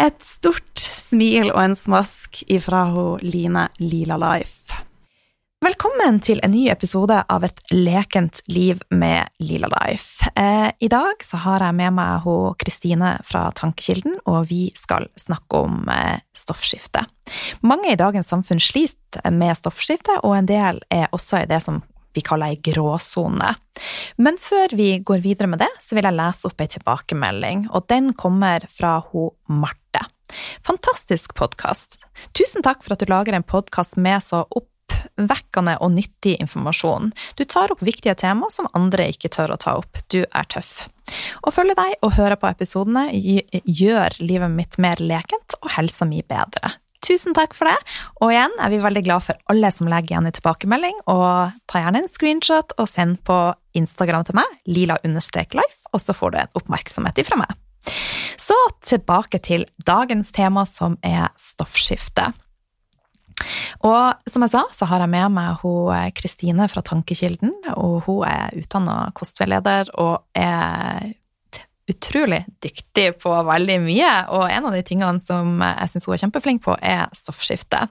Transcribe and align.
Et 0.00 0.22
stort 0.24 0.80
smil 0.80 1.50
og 1.50 1.58
en 1.60 1.74
smask 1.76 2.38
ifra 2.48 2.86
hun 2.88 3.20
Line 3.20 3.66
Lila 3.82 4.16
Life. 4.16 4.78
Velkommen 5.60 6.22
til 6.24 6.40
en 6.40 6.54
ny 6.54 6.62
episode 6.72 7.18
av 7.28 7.44
Et 7.44 7.58
lekent 7.74 8.40
liv 8.48 8.80
med 8.88 9.28
Lila 9.44 9.68
Life. 9.68 10.24
Eh, 10.32 10.70
I 10.80 10.88
dag 10.88 11.20
så 11.20 11.42
har 11.44 11.60
jeg 11.60 11.76
med 11.76 11.92
meg 11.98 12.24
hun 12.24 12.56
Kristine 12.56 13.18
fra 13.28 13.50
Tankekilden, 13.52 14.16
og 14.24 14.48
vi 14.48 14.70
skal 14.72 15.10
snakke 15.20 15.60
om 15.68 15.84
eh, 15.92 16.24
stoffskifte. 16.32 17.04
Mange 17.60 17.92
i 17.92 18.00
dagens 18.00 18.32
samfunn 18.32 18.62
sliter 18.62 19.28
med 19.36 19.52
stoffskifte, 19.60 20.16
og 20.24 20.38
en 20.38 20.48
del 20.48 20.80
er 20.88 21.12
også 21.12 21.42
i 21.42 21.50
det 21.50 21.60
som 21.66 21.82
vi 22.16 22.24
kaller 22.26 22.52
ei 22.52 22.60
gråsone. 22.70 23.54
Men 24.18 24.38
før 24.40 24.74
vi 24.76 24.90
går 25.06 25.22
videre 25.24 25.50
med 25.50 25.62
det, 25.62 25.70
så 25.80 25.96
vil 25.96 26.08
jeg 26.08 26.18
lese 26.18 26.48
opp 26.50 26.62
ei 26.62 26.70
tilbakemelding, 26.70 27.68
og 27.70 27.86
den 27.92 28.12
kommer 28.18 28.66
fra 28.70 28.98
hun 29.10 29.32
Marte. 29.62 30.06
Fantastisk 30.66 31.34
podkast! 31.38 31.98
Tusen 32.36 32.62
takk 32.66 32.84
for 32.84 32.94
at 32.94 33.02
du 33.02 33.10
lager 33.10 33.34
en 33.34 33.46
podkast 33.46 33.98
med 33.98 34.22
så 34.22 34.44
oppvekkende 34.46 35.76
og 35.82 35.94
nyttig 35.96 36.36
informasjon. 36.42 37.10
Du 37.38 37.44
tar 37.44 37.72
opp 37.74 37.82
viktige 37.82 38.14
tema 38.18 38.50
som 38.52 38.70
andre 38.78 39.08
ikke 39.10 39.32
tør 39.32 39.56
å 39.56 39.60
ta 39.60 39.76
opp. 39.80 40.02
Du 40.12 40.22
er 40.22 40.50
tøff. 40.50 40.86
Å 41.42 41.50
følge 41.54 41.74
deg 41.78 41.96
og 42.06 42.14
høre 42.18 42.36
på 42.38 42.50
episodene 42.50 43.08
gjør 43.10 44.20
livet 44.22 44.54
mitt 44.54 44.78
mer 44.82 45.02
lekent 45.02 45.58
og 45.62 45.72
helsa 45.74 46.06
mi 46.06 46.22
bedre. 46.22 46.76
Tusen 47.00 47.32
takk 47.36 47.54
for 47.56 47.70
det. 47.70 47.76
Og 48.20 48.32
igjen 48.34 48.52
er 48.60 48.72
vi 48.72 48.82
veldig 48.82 49.02
glad 49.06 49.24
for 49.24 49.38
alle 49.52 49.70
som 49.72 49.88
legger 49.88 50.14
igjen 50.14 50.28
en 50.28 50.36
tilbakemelding. 50.36 50.98
Og 51.08 51.54
ta 51.70 51.82
gjerne 51.82 52.02
en 52.02 52.12
screenshot 52.12 52.74
og 52.76 52.90
send 52.90 53.22
på 53.26 53.38
Instagram 53.78 54.26
til 54.28 54.36
meg, 54.36 54.60
lila-life, 54.68 55.86
og 55.94 56.02
så 56.02 56.14
får 56.16 56.34
du 56.34 56.38
en 56.42 56.54
oppmerksomhet 56.60 57.22
ifra 57.22 57.38
meg. 57.40 57.56
Så 58.40 58.56
tilbake 58.84 59.40
til 59.42 59.64
dagens 59.86 60.32
tema, 60.34 60.66
som 60.66 60.98
er 61.06 61.30
stoffskifte. 61.38 62.32
Og 63.86 64.28
som 64.28 64.44
jeg 64.44 64.52
sa, 64.52 64.64
så 64.76 64.88
har 64.90 65.00
jeg 65.00 65.12
med 65.12 65.32
meg 65.32 65.62
hun 65.62 66.12
Kristine 66.16 66.66
fra 66.68 66.82
Tankekilden. 66.84 67.54
og 67.76 68.02
Hun 68.04 68.26
er 68.28 68.52
utdanna 68.58 69.10
kostveileder 69.16 69.94
og 69.96 70.26
er 70.36 71.14
utrolig 71.90 72.42
dyktig 72.64 73.06
på 73.22 73.32
veldig 73.46 73.78
mye, 73.84 74.10
og 74.34 74.46
en 74.50 74.68
av 74.68 74.76
de 74.76 74.82
tingene 74.86 75.22
som 75.24 75.60
jeg 75.64 75.92
syns 75.92 76.08
hun 76.08 76.16
er 76.16 76.22
kjempeflink 76.24 76.62
på, 76.64 76.76
er 76.80 77.08
stoffskifte. 77.16 77.82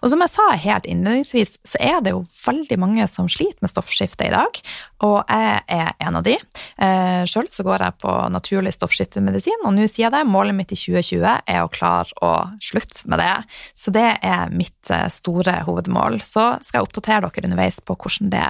Og 0.00 0.12
som 0.12 0.24
jeg 0.24 0.32
sa 0.34 0.48
helt 0.64 0.88
innledningsvis, 0.88 1.56
så 1.68 1.80
er 1.82 2.00
det 2.04 2.14
jo 2.14 2.24
veldig 2.44 2.78
mange 2.82 3.06
som 3.10 3.30
sliter 3.30 3.62
med 3.62 3.72
stoffskifte 3.72 4.28
i 4.28 4.34
dag, 4.34 4.60
og 5.02 5.18
jeg 5.26 5.62
er 5.76 5.92
en 6.06 6.18
av 6.20 6.26
de. 6.26 6.36
Eh, 6.78 7.22
Sjøl 7.30 7.48
så 7.50 7.66
går 7.66 7.86
jeg 7.86 7.98
på 8.02 8.16
naturlig 8.34 8.74
stoffskiftemedisin, 8.76 9.64
og 9.66 9.74
nå 9.76 9.86
sier 9.88 10.06
jeg 10.08 10.14
det, 10.14 10.24
målet 10.28 10.56
mitt 10.56 10.74
i 10.74 10.78
2020 10.78 11.26
er 11.28 11.62
å 11.62 11.70
klare 11.72 12.12
å 12.22 12.32
slutte 12.62 13.08
med 13.10 13.22
det. 13.22 13.34
Så 13.78 13.94
det 13.94 14.08
er 14.22 14.52
mitt 14.54 14.92
eh, 14.92 15.08
store 15.12 15.60
hovedmål. 15.66 16.20
Så 16.26 16.52
skal 16.62 16.80
jeg 16.80 16.88
oppdatere 16.88 17.26
dere 17.26 17.48
underveis 17.50 17.80
på 17.82 17.96
hvordan 17.98 18.32
det 18.32 18.46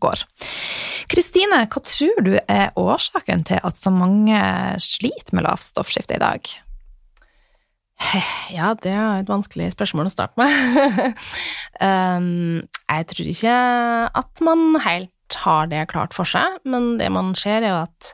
går. 0.00 0.22
Kristine, 1.12 1.58
hva 1.68 1.82
tror 1.84 2.22
du 2.24 2.32
er 2.40 2.70
årsaken 2.80 3.44
til 3.46 3.60
at 3.62 3.76
så 3.78 3.92
mange 3.92 4.38
sliter 4.82 5.36
med 5.36 5.44
lavt 5.44 5.66
stoffskifte 5.66 6.16
i 6.16 6.22
dag? 6.22 6.54
Ja, 8.52 8.74
det 8.76 8.92
er 8.92 9.22
et 9.22 9.30
vanskelig 9.30 9.70
spørsmål 9.72 10.10
å 10.10 10.12
starte 10.12 10.40
med. 10.40 11.16
um, 11.88 12.64
jeg 12.92 13.06
tror 13.12 13.30
ikke 13.32 13.58
at 14.20 14.42
man 14.44 14.66
helt 14.84 15.38
har 15.42 15.70
det 15.70 15.86
klart 15.90 16.14
for 16.16 16.28
seg, 16.28 16.60
men 16.68 16.96
det 17.00 17.08
man 17.12 17.32
ser, 17.38 17.64
er 17.64 17.72
jo 17.72 17.78
at 17.86 18.10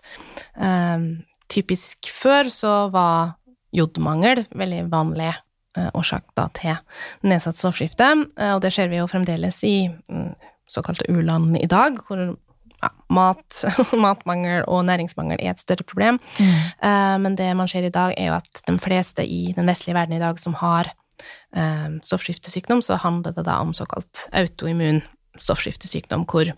um, 0.56 1.06
typisk 1.52 2.08
før 2.14 2.48
så 2.52 2.74
var 2.94 3.34
jodmangel 3.74 4.44
veldig 4.54 4.86
vanlig 4.92 5.32
uh, 5.78 5.90
årsak 5.98 6.30
til 6.56 6.78
nedsatt 7.26 7.58
stoffskifte, 7.58 8.12
uh, 8.38 8.54
og 8.54 8.62
det 8.64 8.72
ser 8.76 8.92
vi 8.92 9.02
jo 9.02 9.10
fremdeles 9.10 9.60
i 9.66 9.76
um, 10.08 10.30
såkalte 10.72 11.08
u-land 11.12 11.58
i 11.60 11.68
dag, 11.70 12.00
hvor 12.06 12.22
ja, 12.82 12.90
mat, 13.14 13.62
matmangel 14.04 14.66
og 14.70 14.84
næringsmangel 14.88 15.40
er 15.40 15.54
et 15.54 15.62
større 15.62 15.86
problem. 15.86 16.20
Mm. 16.38 16.52
Uh, 16.82 17.16
men 17.22 17.38
det 17.38 17.50
man 17.58 17.70
ser 17.70 17.86
i 17.86 17.94
dag, 17.94 18.14
er 18.16 18.32
jo 18.32 18.38
at 18.40 18.64
de 18.66 18.76
fleste 18.82 19.26
i 19.26 19.54
den 19.56 19.68
vestlige 19.70 19.96
verden 19.98 20.18
i 20.18 20.22
dag 20.22 20.40
som 20.42 20.56
har 20.58 20.90
uh, 21.56 21.88
stoffskiftesykdom, 22.02 22.82
så 22.82 22.98
handler 23.00 23.36
det 23.36 23.46
da 23.48 23.60
om 23.62 23.74
såkalt 23.76 24.26
autoimmun 24.32 25.02
stoffskiftesykdom, 25.40 26.26
hvor 26.28 26.50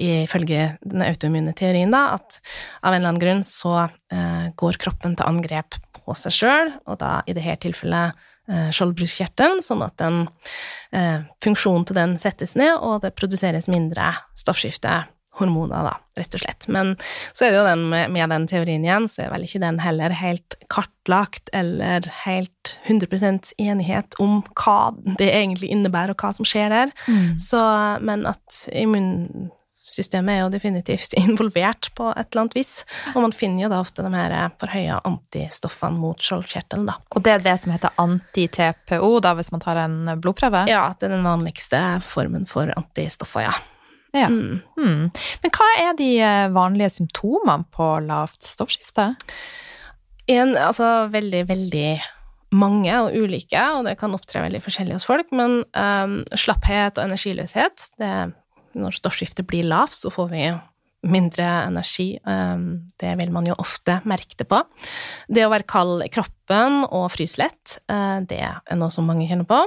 ifølge 0.00 0.68
den 0.80 1.02
autoimmune 1.04 1.52
teorien 1.56 1.92
da, 1.92 2.14
at 2.16 2.38
av 2.80 2.94
en 2.94 3.02
eller 3.02 3.10
annen 3.10 3.20
grunn 3.20 3.42
så 3.44 3.74
uh, 3.84 4.46
går 4.56 4.80
kroppen 4.80 5.16
til 5.18 5.28
angrep 5.28 5.76
på 6.04 6.16
seg 6.18 6.36
sjøl, 6.36 6.72
og 6.88 7.00
da 7.02 7.18
i 7.28 7.36
dette 7.36 7.58
tilfellet 7.66 8.16
skjoldbruskkjertelen, 8.46 9.62
sånn 9.64 9.82
at 9.86 9.96
den 10.02 10.24
eh, 10.92 11.24
funksjonen 11.44 11.88
til 11.88 11.98
den 11.98 12.16
settes 12.20 12.54
ned, 12.58 12.76
og 12.76 13.02
det 13.04 13.14
produseres 13.16 13.70
mindre 13.72 14.12
stoffskiftehormoner, 14.38 15.88
da, 15.88 15.94
rett 16.20 16.36
og 16.36 16.44
slett. 16.44 16.68
Men 16.72 16.94
så 17.32 17.46
er 17.46 17.54
det 17.54 17.60
jo 17.60 17.66
den 17.70 17.86
med, 17.92 18.12
med, 18.14 18.28
den 18.34 18.46
teorien 18.50 18.84
igjen, 18.84 19.08
så 19.08 19.24
er 19.24 19.34
vel 19.34 19.48
ikke 19.48 19.62
den 19.64 19.80
heller 19.84 20.14
helt 20.18 20.58
kartlagt 20.72 21.48
eller 21.56 22.06
helt 22.24 22.76
100% 22.84 23.54
enighet 23.56 24.20
om 24.22 24.42
hva 24.60 24.92
det 25.18 25.30
egentlig 25.32 25.72
innebærer, 25.72 26.12
og 26.12 26.24
hva 26.24 26.34
som 26.36 26.48
skjer 26.48 26.72
der. 26.74 26.94
Mm. 27.08 27.36
Så, 27.42 27.64
men 28.04 28.28
at 28.28 28.64
immun 28.76 29.50
systemet 29.94 30.34
er 30.36 30.42
jo 30.42 30.52
definitivt 30.52 31.16
involvert 31.22 31.90
på 31.96 32.10
et 32.12 32.28
eller 32.30 32.44
annet 32.44 32.58
vis, 32.58 32.72
og 33.14 33.22
man 33.26 33.36
finner 33.36 33.66
jo 33.66 33.72
da 33.72 33.80
ofte 33.84 34.04
de 34.04 34.12
her 34.14 34.36
forhøya 34.60 35.00
antistoffene 35.08 36.00
mot 36.00 36.22
skjoldkjertelen, 36.22 36.88
da. 36.90 36.98
Og 37.14 37.26
det 37.26 37.36
er 37.36 37.44
det 37.44 37.58
som 37.62 37.74
heter 37.74 37.94
anti-TPO, 38.02 39.12
da, 39.24 39.34
hvis 39.38 39.52
man 39.54 39.62
tar 39.64 39.84
en 39.84 40.16
blodprøve? 40.20 40.66
Ja, 40.70 40.88
det 40.98 41.08
er 41.08 41.16
den 41.16 41.26
vanligste 41.26 41.82
formen 42.06 42.48
for 42.50 42.72
antistoffer, 42.76 43.48
ja. 43.48 43.54
Ja. 44.14 44.28
Mm. 44.30 44.60
Mm. 44.78 45.08
Men 45.42 45.52
hva 45.56 45.70
er 45.82 45.96
de 45.98 46.10
eh, 46.22 46.50
vanlige 46.54 46.92
symptomene 47.00 47.66
på 47.74 47.88
lavt 48.06 48.46
stoffskifte? 48.46 49.08
En, 50.30 50.54
altså 50.54 51.08
veldig, 51.12 51.40
veldig 51.48 51.88
mange 52.54 52.94
og 53.02 53.16
ulike, 53.18 53.60
og 53.74 53.88
det 53.88 53.96
kan 54.00 54.14
opptre 54.14 54.44
veldig 54.44 54.62
forskjellig 54.62 54.96
hos 54.96 55.06
folk, 55.08 55.32
men 55.34 55.62
um, 55.74 56.20
slapphet 56.38 57.00
og 57.00 57.08
energiløshet, 57.08 57.88
det 58.00 58.12
når 58.78 58.96
stoffskiftet 58.98 59.46
blir 59.48 59.66
lavt, 59.68 59.96
så 59.98 60.12
får 60.12 60.30
vi 60.32 60.46
mindre 61.04 61.44
energi. 61.66 62.18
Ehm, 62.26 62.88
det 63.00 63.12
vil 63.20 63.32
man 63.32 63.46
jo 63.48 63.56
ofte 63.60 63.98
merke 64.08 64.38
det 64.38 64.46
på. 64.48 64.60
Det 65.28 65.44
å 65.44 65.52
være 65.52 65.68
kald 65.68 66.04
i 66.04 66.10
kroppen 66.12 66.82
og 66.86 67.10
fryse 67.12 67.40
lett, 67.40 67.78
eh, 67.88 68.20
det 68.20 68.40
er 68.40 68.76
noe 68.76 68.90
som 68.90 69.06
mange 69.06 69.28
kjenner 69.28 69.48
på. 69.48 69.60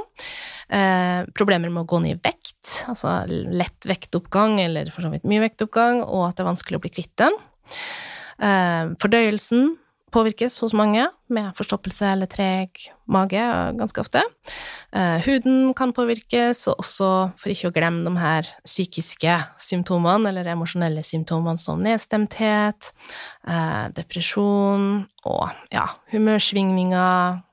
Eh, 0.69 1.25
problemer 1.38 1.69
med 1.69 1.86
å 1.86 1.88
gå 1.88 2.01
ned 2.01 2.18
i 2.18 2.21
vekt, 2.30 2.88
altså 2.88 3.25
lett 3.27 3.86
vektoppgang 3.86 4.59
eller 4.59 4.89
for 4.92 5.01
så 5.01 5.12
vidt 5.12 5.24
mye 5.24 5.45
vektoppgang, 5.45 6.03
og 6.03 6.30
at 6.30 6.36
det 6.36 6.44
er 6.45 6.51
vanskelig 6.53 6.77
å 6.77 6.81
bli 6.83 6.89
kvitt 6.89 7.15
den. 7.15 7.33
Eh, 8.39 8.95
fordøyelsen 9.01 9.77
påvirkes 10.13 10.56
hos 10.63 10.74
mange, 10.77 11.04
med 11.27 11.51
forstoppelse 11.57 12.07
eller 12.13 12.30
treg 12.31 12.86
mage 13.12 13.42
ganske 13.75 14.00
ofte. 14.00 14.21
Eh, 14.95 15.18
huden 15.25 15.74
kan 15.75 15.92
påvirkes, 15.95 16.63
og 16.71 16.83
også, 16.83 17.09
for 17.39 17.51
ikke 17.51 17.71
å 17.71 17.75
glemme 17.75 18.06
de 18.07 18.13
her 18.21 18.48
psykiske 18.63 19.36
symptomene, 19.59 20.31
eller 20.31 20.48
emosjonelle 20.54 21.04
symptomene 21.04 21.59
som 21.59 21.83
nedstemthet, 21.83 22.92
eh, 23.48 23.83
depresjon 23.98 25.06
og 25.27 25.75
ja, 25.75 25.89
humørsvingninger, 26.13 27.44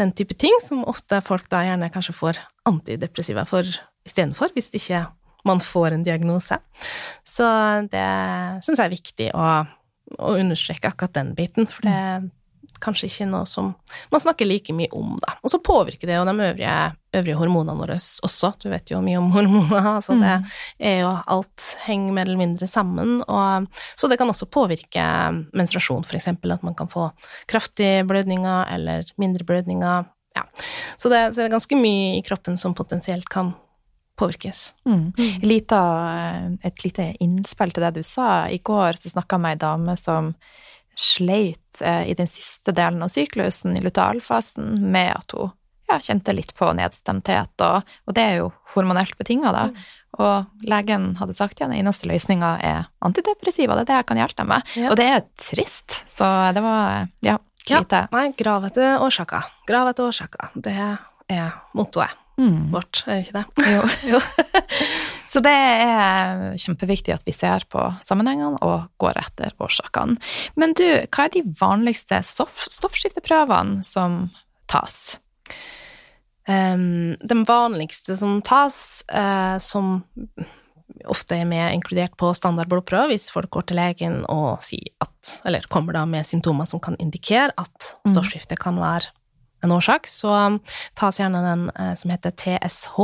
den 0.00 0.12
type 0.16 0.34
ting, 0.40 0.56
som 0.64 0.86
ofte 0.88 1.20
folk 1.20 1.50
da 1.52 1.66
gjerne 1.66 1.92
kanskje 1.92 2.16
får 2.16 2.40
antidepressiva 2.68 3.44
for 3.48 3.68
istedenfor, 4.08 4.54
hvis 4.56 4.72
ikke 4.72 5.04
man 5.44 5.60
får 5.60 5.96
en 5.96 6.04
diagnose. 6.04 6.56
Så 7.24 7.46
det 7.92 8.08
syns 8.64 8.80
jeg 8.80 8.86
er 8.86 8.94
viktig 8.94 9.28
å, 9.36 9.44
å, 10.18 10.34
understreke 10.36 10.90
akkurat 10.90 11.16
den 11.16 11.34
biten, 11.38 11.68
for 11.70 11.86
det 11.86 11.96
er 11.96 12.28
kanskje 12.80 13.10
ikke 13.10 13.26
noe 13.28 13.44
som 13.48 13.72
man 14.12 14.22
snakker 14.22 14.48
like 14.48 14.72
mye 14.72 14.88
om, 14.96 15.12
da. 15.20 15.34
Og 15.44 15.52
så 15.52 15.60
påvirker 15.60 16.08
det 16.08 16.16
jo 16.16 16.24
de 16.24 16.32
øvrige, 16.32 16.76
øvrige 17.18 17.36
hormonene 17.36 17.76
våre 17.76 17.96
også. 17.98 18.52
Du 18.62 18.70
vet 18.72 18.92
jo 18.92 19.02
mye 19.04 19.18
om 19.20 19.28
hormoner, 19.34 19.88
altså 19.98 20.16
det 20.16 20.36
mm. 20.40 20.46
er 20.92 20.96
jo 21.02 21.10
Alt 21.36 21.66
henger 21.84 22.16
mer 22.16 22.28
eller 22.28 22.40
mindre 22.40 22.70
sammen, 22.70 23.18
og 23.26 23.68
Så 23.96 24.08
det 24.08 24.16
kan 24.20 24.32
også 24.32 24.48
påvirke 24.48 25.04
menstruasjon, 25.56 26.06
for 26.08 26.16
eksempel, 26.16 26.56
at 26.56 26.64
man 26.66 26.76
kan 26.78 26.88
få 26.88 27.10
kraftige 27.50 28.06
blødninger 28.08 28.72
eller 28.74 29.12
mindre 29.20 29.44
blødninger. 29.44 30.08
Ja. 30.36 30.46
Så 30.96 31.10
det, 31.12 31.34
så 31.34 31.42
det 31.42 31.48
er 31.48 31.56
ganske 31.58 31.76
mye 31.76 32.16
i 32.18 32.24
kroppen 32.24 32.56
som 32.60 32.76
potensielt 32.78 33.28
kan 33.28 33.52
påvirkes. 34.20 34.64
Mm. 34.88 35.12
Mm. 35.16 35.46
Lita, 35.48 35.82
eh, 36.14 36.50
et 36.68 36.84
lite 36.84 37.12
innspill 37.24 37.72
til 37.72 37.86
det 37.86 37.94
du 37.98 38.02
sa. 38.06 38.48
I 38.52 38.60
går 38.64 39.00
så 39.00 39.14
snakka 39.14 39.38
jeg 39.38 39.44
med 39.46 39.56
ei 39.56 39.62
dame 39.64 39.96
som 40.00 40.34
sleit 41.00 41.80
eh, 41.80 42.10
i 42.10 42.16
den 42.18 42.28
siste 42.28 42.74
delen 42.76 43.02
av 43.02 43.12
syklusen, 43.12 43.78
i 43.78 43.84
lutealfasen, 43.84 44.76
med 44.92 45.14
at 45.16 45.36
hun 45.36 45.54
ja, 45.90 45.98
kjente 45.98 46.34
litt 46.36 46.52
på 46.54 46.68
nedstemthet, 46.76 47.56
og, 47.66 47.88
og 48.06 48.14
det 48.14 48.22
er 48.22 48.36
jo 48.44 48.52
hormonelt 48.76 49.16
betinga, 49.18 49.50
da. 49.56 49.64
Mm. 49.70 49.88
Og 50.20 50.66
legen 50.70 51.04
hadde 51.20 51.34
sagt 51.34 51.60
ja, 51.62 51.68
den 51.70 51.80
eneste 51.80 52.08
løsninga 52.10 52.52
er 52.66 52.88
antidepressiva, 53.06 53.74
det 53.78 53.86
er 53.86 53.90
det 53.90 53.98
jeg 54.00 54.08
kan 54.10 54.20
hjelpe 54.22 54.42
deg 54.42 54.50
med. 54.52 54.72
Ja. 54.78 54.90
Og 54.92 54.98
det 55.00 55.08
er 55.10 55.26
trist, 55.40 56.02
så 56.10 56.30
det 56.54 56.62
var 56.62 57.06
ja, 57.26 57.38
lite. 57.66 58.04
Ja, 58.06 58.10
nei, 58.14 58.26
grav 58.38 58.66
etter 58.70 59.02
årsaker. 59.06 59.50
Grav 59.70 59.90
etter 59.92 60.10
årsaker. 60.10 60.54
Det 60.54 60.76
er 60.78 61.54
mottoet 61.78 62.18
mm. 62.40 62.60
vårt, 62.72 63.02
er 63.06 63.20
det 63.20 63.28
ikke 63.28 63.40
det? 63.40 63.70
Jo. 63.74 63.82
jo. 64.14 64.20
Så 65.30 65.42
det 65.44 65.52
er 65.54 66.56
kjempeviktig 66.58 67.14
at 67.14 67.26
vi 67.26 67.34
ser 67.34 67.62
på 67.70 67.84
sammenhengene 68.02 68.58
og 68.66 68.88
går 69.02 69.20
etter 69.20 69.54
årsakene. 69.62 70.18
Men 70.58 70.74
du, 70.74 70.86
hva 71.06 71.26
er 71.28 71.34
de 71.36 71.44
vanligste 71.60 72.18
stoff, 72.26 72.64
stoffskifteprøvene 72.66 73.84
som 73.86 74.24
tas? 74.70 75.20
Um, 76.50 77.14
de 77.22 77.36
vanligste 77.46 78.16
som 78.18 78.40
tas, 78.42 79.04
uh, 79.12 79.54
som 79.62 80.00
ofte 81.06 81.36
er 81.38 81.46
med 81.46 81.76
inkludert 81.76 82.16
på 82.18 82.32
standard 82.34 82.68
blodprøve 82.70 83.12
hvis 83.12 83.30
folk 83.32 83.52
går 83.54 83.68
til 83.70 83.78
legen 83.78 84.18
og 84.28 84.64
sier 84.66 84.90
at, 85.04 85.14
eller 85.46 85.68
kommer 85.70 85.94
da 85.96 86.02
med 86.08 86.26
symptomer 86.26 86.66
som 86.68 86.82
kan 86.82 86.98
indikere 86.98 87.52
at 87.54 87.76
stoffskiftet 87.78 88.16
stoffskifte 88.16 88.58
kan 88.60 88.80
være 88.80 89.12
en 89.62 89.72
årsak, 89.72 90.06
så 90.08 90.58
tas 90.98 91.20
gjerne 91.20 91.42
den 91.44 91.64
eh, 91.74 91.94
som 91.98 92.12
heter 92.12 92.30
TSH. 92.30 92.96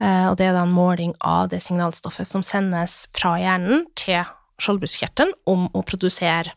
Eh, 0.00 0.26
og 0.28 0.36
det 0.38 0.48
er 0.48 0.56
da 0.56 0.64
en 0.64 0.74
måling 0.74 1.14
av 1.20 1.50
det 1.52 1.62
signalstoffet 1.64 2.28
som 2.28 2.44
sendes 2.44 3.04
fra 3.16 3.36
hjernen 3.40 3.86
til 3.98 4.24
skjoldbruskkjertelen 4.62 5.34
om 5.50 5.66
å 5.74 5.82
produsere 5.86 6.54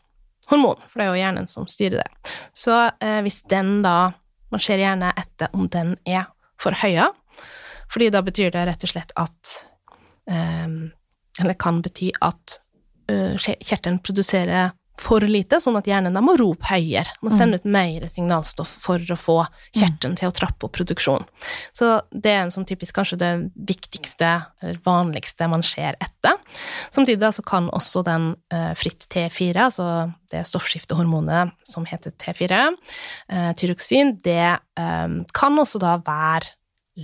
hormon, 0.48 0.80
for 0.88 1.00
det 1.00 1.06
er 1.06 1.12
jo 1.12 1.22
hjernen 1.22 1.48
som 1.50 1.68
styrer 1.68 2.02
det. 2.02 2.34
Så 2.56 2.76
eh, 2.88 3.20
hvis 3.26 3.42
den 3.50 3.80
da 3.86 4.14
Man 4.48 4.62
ser 4.64 4.80
gjerne 4.80 5.10
etter 5.20 5.50
om 5.52 5.66
den 5.68 5.90
er 6.08 6.22
for 6.56 6.72
høya, 6.72 7.10
fordi 7.92 8.06
da 8.08 8.22
betyr 8.24 8.54
det 8.54 8.62
rett 8.64 8.86
og 8.86 8.88
slett 8.88 9.10
at 9.20 9.50
Eller 10.24 11.56
kan 11.60 11.82
bety 11.84 12.08
at 12.24 12.54
kjertelen 13.36 13.98
produserer 14.00 14.72
for 15.02 15.24
lite, 15.24 15.60
sånn 15.62 15.78
at 15.78 15.88
hjernen 15.88 16.16
da 16.16 16.22
må 16.24 16.34
rope 16.38 16.66
høyere, 16.68 17.12
må 17.22 17.30
sende 17.32 17.58
mm. 17.58 17.60
ut 17.60 17.68
mer 17.74 18.06
signalstoff 18.12 18.70
for 18.82 19.02
å 19.14 19.18
få 19.18 19.36
kjertelen 19.76 20.16
til 20.18 20.30
å 20.30 20.34
trappe 20.34 20.66
opp 20.66 20.74
produksjon. 20.76 21.26
Så 21.76 21.90
det 22.10 22.34
er 22.34 22.42
en 22.44 22.54
sånn 22.54 22.66
typisk 22.68 22.98
kanskje 22.98 23.20
det 23.20 23.32
viktigste, 23.68 24.32
eller 24.62 24.82
vanligste, 24.86 25.48
man 25.50 25.64
ser 25.66 25.98
etter. 26.02 26.36
Samtidig 26.90 27.22
da 27.22 27.32
så 27.34 27.44
kan 27.46 27.70
også 27.74 28.04
den 28.06 28.30
uh, 28.54 28.72
fritt 28.78 29.08
T4, 29.12 29.68
altså 29.68 29.88
det 30.32 30.44
stoffskiftehormonet 30.48 31.54
som 31.66 31.86
heter 31.88 32.14
T4, 32.18 32.62
uh, 32.68 32.94
eh, 33.32 33.50
tyroksin, 33.58 34.16
det 34.24 34.58
um, 34.78 35.20
kan 35.36 35.58
også 35.58 35.80
da 35.82 35.98
være 36.04 36.56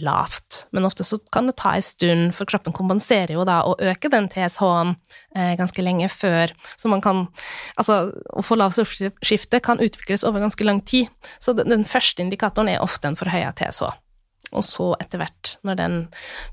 lavt. 0.02 0.66
Men 0.70 0.84
ofte 0.84 1.04
så 1.04 1.18
kan 1.32 1.46
det 1.46 1.56
ta 1.56 1.74
en 1.74 1.82
stund, 1.82 2.34
for 2.34 2.48
kroppen 2.50 2.74
kompenserer 2.74 3.34
jo 3.36 3.44
da 3.46 3.60
å 3.66 3.76
øke 3.78 4.10
den 4.10 4.26
TSH-en 4.32 4.94
eh, 5.36 5.54
ganske 5.58 5.84
lenge 5.84 6.08
før. 6.12 6.54
Så 6.76 6.90
man 6.90 7.04
kan 7.04 7.26
Altså, 7.78 8.12
å 8.30 8.42
få 8.44 8.56
lavt 8.58 8.76
stoffskifte 8.76 9.60
kan 9.64 9.80
utvikles 9.82 10.24
over 10.26 10.42
ganske 10.42 10.64
lang 10.66 10.80
tid. 10.86 11.10
Så 11.42 11.54
den, 11.56 11.70
den 11.70 11.84
første 11.88 12.22
indikatoren 12.22 12.70
er 12.70 12.82
ofte 12.82 13.08
en 13.08 13.18
forhøya 13.18 13.52
TSH. 13.56 13.90
Og 14.54 14.64
så 14.66 14.90
etter 15.02 15.20
hvert, 15.22 15.54
når 15.66 15.78
den 15.78 15.96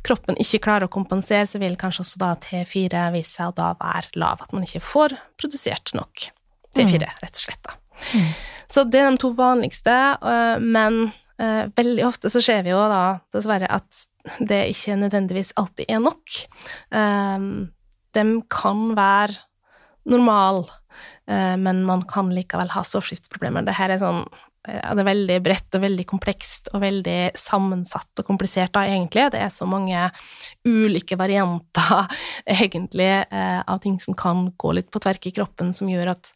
kroppen 0.06 0.38
ikke 0.42 0.62
klarer 0.66 0.88
å 0.88 0.94
kompensere, 0.94 1.46
så 1.50 1.62
vil 1.62 1.78
kanskje 1.80 2.06
også 2.06 2.22
da 2.22 2.32
T4 2.42 3.08
vise 3.16 3.36
seg 3.36 3.52
å 3.52 3.58
da 3.58 3.72
være 3.80 4.14
lav. 4.22 4.42
At 4.42 4.56
man 4.56 4.66
ikke 4.66 4.84
får 4.86 5.18
produsert 5.42 5.94
nok 5.98 6.30
T4, 6.78 7.02
mm. 7.02 7.22
rett 7.22 7.38
og 7.38 7.44
slett. 7.46 7.62
da. 7.68 7.78
Mm. 8.16 8.30
Så 8.72 8.86
det 8.88 9.02
er 9.02 9.12
de 9.12 9.22
to 9.22 9.34
vanligste, 9.38 9.98
øh, 10.24 10.64
men 10.64 11.04
Eh, 11.04 11.21
veldig 11.39 12.04
ofte 12.06 12.30
så 12.30 12.42
ser 12.44 12.66
vi 12.66 12.74
jo 12.74 12.81
da 12.92 13.19
dessverre 13.33 13.69
at 13.72 14.04
det 14.39 14.65
ikke 14.72 14.98
nødvendigvis 15.01 15.56
alltid 15.60 15.89
er 15.89 16.03
nok. 16.03 16.38
Eh, 16.94 17.48
de 18.17 18.27
kan 18.51 18.86
være 18.98 19.39
normal, 20.12 20.63
eh, 21.27 21.58
men 21.58 21.84
man 21.88 22.06
kan 22.10 22.32
likevel 22.34 22.74
ha 22.75 22.86
stoffskifteproblemer. 22.86 23.65
Det 23.65 23.77
her 23.77 23.94
er 23.94 24.01
sånn 24.01 24.24
ja, 24.70 24.91
det 24.94 25.01
er 25.01 25.08
veldig 25.08 25.36
bredt 25.41 25.74
og 25.74 25.82
veldig 25.82 26.03
komplekst 26.06 26.67
og 26.75 26.84
veldig 26.84 27.32
sammensatt 27.34 28.22
og 28.22 28.27
komplisert, 28.27 28.70
da, 28.75 28.84
egentlig. 28.86 29.24
Det 29.34 29.39
er 29.41 29.50
så 29.50 29.65
mange 29.65 30.03
ulike 30.70 31.17
varianter, 31.17 32.12
egentlig, 32.46 33.10
av 33.34 33.82
ting 33.82 33.98
som 34.03 34.13
kan 34.13 34.51
gå 34.62 34.75
litt 34.77 34.91
på 34.94 35.01
tverk 35.01 35.25
i 35.25 35.34
kroppen, 35.34 35.74
som 35.74 35.89
gjør 35.89 36.13
at 36.13 36.29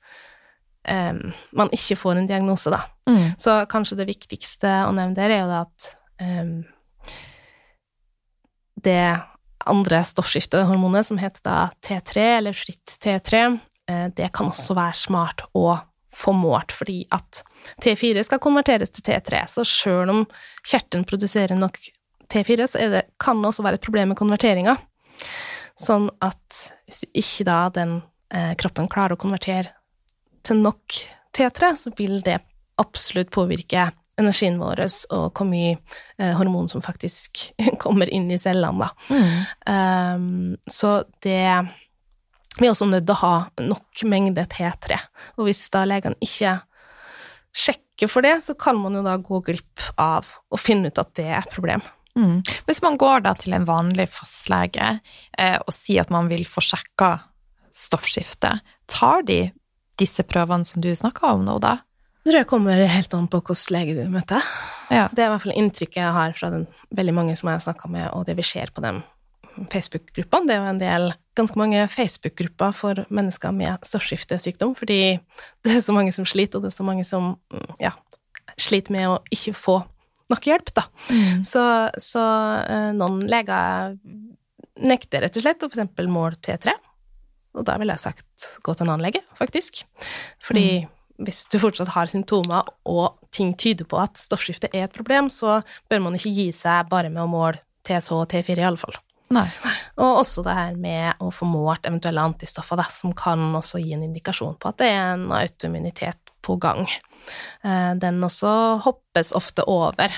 um, 0.90 1.22
man 1.52 1.72
ikke 1.76 1.98
får 2.00 2.20
en 2.20 2.30
diagnose, 2.30 2.72
da. 2.74 2.84
Mm. 3.10 3.36
Så 3.42 3.58
kanskje 3.72 4.00
det 4.02 4.10
viktigste 4.10 4.72
å 4.88 4.94
nevne 4.96 5.18
der 5.18 5.34
er 5.34 5.44
jo 5.44 5.56
at 5.60 5.90
um, 6.22 6.56
det 8.86 9.18
andre 9.66 10.04
stoffskiftehormonet, 10.06 11.08
som 11.08 11.20
heter 11.22 11.42
da 11.46 11.58
T3, 11.86 12.30
eller 12.40 12.58
fritt 12.58 12.98
T3, 13.02 13.44
uh, 13.92 14.08
det 14.16 14.32
kan 14.36 14.52
også 14.52 14.78
være 14.78 15.04
smart 15.06 15.46
å 15.58 15.78
få 16.16 16.32
målt, 16.32 16.72
fordi 16.72 17.02
at 17.12 17.42
T4 17.84 18.24
skal 18.24 18.40
konverteres 18.44 18.94
til 18.94 19.04
T3. 19.04 19.42
Så 19.52 19.66
sjøl 19.68 20.12
om 20.14 20.24
kjertelen 20.64 21.04
produserer 21.08 21.60
nok 21.60 21.80
T4, 22.32 22.68
så 22.72 22.90
det, 22.94 23.02
kan 23.22 23.42
det 23.42 23.52
også 23.52 23.66
være 23.66 23.80
et 23.80 23.86
problem 23.86 24.14
med 24.14 24.20
konverteringa. 24.20 24.78
Sånn 25.76 26.08
at 26.24 26.60
hvis 26.88 27.04
du 27.04 27.20
ikke 27.20 27.48
da 27.50 27.58
den 27.76 27.98
eh, 28.32 28.54
kroppen 28.60 28.88
klarer 28.92 29.18
å 29.18 29.20
konvertere 29.20 29.74
til 30.46 30.62
nok 30.64 31.00
T3, 31.36 31.72
så 31.80 31.94
vil 31.98 32.20
det 32.26 32.40
absolutt 32.82 33.32
påvirke 33.36 33.90
energien 34.20 34.60
vår 34.60 34.84
og 34.86 35.36
hvor 35.36 35.48
mye 35.48 35.76
eh, 35.76 36.36
hormon 36.38 36.70
som 36.72 36.84
faktisk 36.84 37.50
kommer 37.84 38.12
inn 38.14 38.30
i 38.32 38.40
cellene. 38.40 38.88
Mm. 39.10 39.34
Um, 39.68 40.54
så 40.68 41.02
det 41.24 41.44
Vi 42.56 42.64
er 42.64 42.72
også 42.72 42.88
nødt 42.88 43.04
til 43.04 43.18
å 43.18 43.20
ha 43.20 43.36
nok 43.60 44.06
mengde 44.08 44.46
T3, 44.48 44.96
og 45.36 45.50
hvis 45.50 45.66
da 45.74 45.84
legene 45.84 46.16
ikke 46.24 46.54
sjekker 47.56 48.08
for 48.12 48.24
det, 48.24 48.38
så 48.46 48.56
kan 48.60 48.80
man 48.80 48.96
jo 48.96 49.04
da 49.04 49.18
gå 49.20 49.42
glipp 49.44 49.84
av 50.00 50.30
å 50.48 50.60
finne 50.60 50.88
ut 50.88 51.02
at 51.02 51.12
det 51.20 51.28
er 51.28 51.42
et 51.42 51.52
problem. 51.52 51.84
Mm. 52.16 52.40
Hvis 52.68 52.80
man 52.84 52.96
går 53.00 53.26
da 53.26 53.34
til 53.36 53.58
en 53.58 53.68
vanlig 53.68 54.08
fastlege 54.14 54.88
eh, 55.38 55.58
og 55.60 55.76
sier 55.76 56.06
at 56.06 56.14
man 56.16 56.32
vil 56.32 56.46
få 56.48 56.64
sjekka 56.64 57.12
stoffskiftet, 57.76 58.64
tar 58.88 59.28
de 59.28 59.40
disse 60.00 60.26
prøvene 60.28 60.68
som 60.68 60.84
du 60.84 60.92
snakka 60.96 61.36
om 61.36 61.46
nå, 61.48 61.58
da? 61.64 61.78
Jeg 62.26 62.32
tror 62.32 62.40
jeg 62.40 62.50
kommer 62.50 62.80
helt 62.90 63.14
an 63.14 63.28
på 63.30 63.42
hvilken 63.46 63.76
lege 63.76 63.96
du 64.00 64.08
møter. 64.10 64.46
Ja. 64.90 65.08
Det 65.14 65.22
er 65.22 65.28
i 65.28 65.34
hvert 65.34 65.44
fall 65.44 65.58
inntrykket 65.58 66.00
jeg 66.02 66.16
har 66.16 66.34
fra 66.38 66.50
den, 66.54 66.66
veldig 66.98 67.14
mange 67.14 67.36
som 67.38 67.52
jeg 67.52 67.60
har 67.60 67.66
snakka 67.68 67.92
med, 67.94 68.08
og 68.18 68.26
det 68.26 68.36
vi 68.40 68.46
ser 68.46 68.74
på 68.74 68.82
de 68.82 68.96
Facebook-gruppene. 69.72 70.50
Det 70.50 70.56
er 70.56 70.60
jo 70.60 70.72
en 70.72 70.82
del, 70.82 71.08
ganske 71.38 71.60
mange 71.60 71.86
Facebook-grupper 71.92 72.74
for 72.76 73.04
mennesker 73.14 73.54
med 73.56 73.86
stoffskiftesykdom, 73.88 74.74
fordi 74.78 75.00
det 75.66 75.76
er 75.76 75.84
så 75.86 75.96
mange 75.96 76.16
som 76.16 76.28
sliter, 76.28 76.60
og 76.60 76.66
det 76.66 76.74
er 76.74 76.80
så 76.80 76.88
mange 76.88 77.06
som 77.08 77.36
ja, 77.82 77.94
sliter 78.58 78.96
med 78.96 79.10
å 79.12 79.20
ikke 79.34 79.56
få 79.58 79.80
nok 80.34 80.50
hjelp, 80.50 80.74
da. 80.76 80.88
Mm. 81.12 81.44
Så, 81.46 81.64
så 82.02 82.24
uh, 82.66 82.92
noen 82.98 83.22
leger 83.30 83.96
nekter 84.82 85.24
rett 85.24 85.38
og 85.38 85.46
slett 85.46 85.64
å 85.64 85.70
eksempel 85.70 86.10
måle 86.12 86.40
T3, 86.42 86.74
og 87.56 87.66
da 87.68 87.78
ville 87.80 87.96
jeg 87.96 88.06
sagt 88.08 88.50
gå 88.64 88.76
til 88.76 88.86
en 88.86 88.94
annen 88.96 89.08
lege, 89.08 89.24
faktisk. 89.40 89.84
Fordi 90.44 90.66
mm. 90.84 90.92
hvis 91.28 91.46
du 91.52 91.58
fortsatt 91.62 91.94
har 91.96 92.12
symptomer, 92.12 92.68
og 92.86 93.18
ting 93.36 93.56
tyder 93.60 93.88
på 93.90 94.00
at 94.02 94.20
stoffskifte 94.20 94.72
er 94.74 94.88
et 94.88 94.96
problem, 94.96 95.32
så 95.34 95.62
bør 95.92 96.06
man 96.08 96.20
ikke 96.20 96.34
gi 96.36 96.50
seg 96.56 96.92
bare 96.92 97.12
med 97.14 97.24
å 97.26 97.32
måle 97.32 97.62
TSH 97.86 98.16
og 98.18 98.30
T4, 98.32 98.60
i 98.60 98.68
alle 98.68 98.82
fall. 98.82 98.98
Nei. 99.34 99.48
Og 99.98 100.22
også 100.22 100.44
det 100.46 100.54
her 100.54 100.76
med 100.78 101.24
å 101.24 101.32
få 101.34 101.48
målt 101.50 101.88
eventuelle 101.88 102.24
antistoffer, 102.30 102.78
da, 102.80 102.86
som 102.94 103.14
kan 103.18 103.42
også 103.58 103.82
gi 103.82 103.96
en 103.96 104.06
indikasjon 104.06 104.58
på 104.62 104.70
at 104.70 104.80
det 104.82 104.92
er 104.94 105.16
en 105.16 105.28
autoimmunitet 105.34 106.34
på 106.46 106.60
gang. 106.62 106.86
Eh, 107.66 107.92
den 108.02 108.22
også 108.26 108.52
hoppes 108.86 109.34
ofte 109.38 109.66
over 109.72 110.14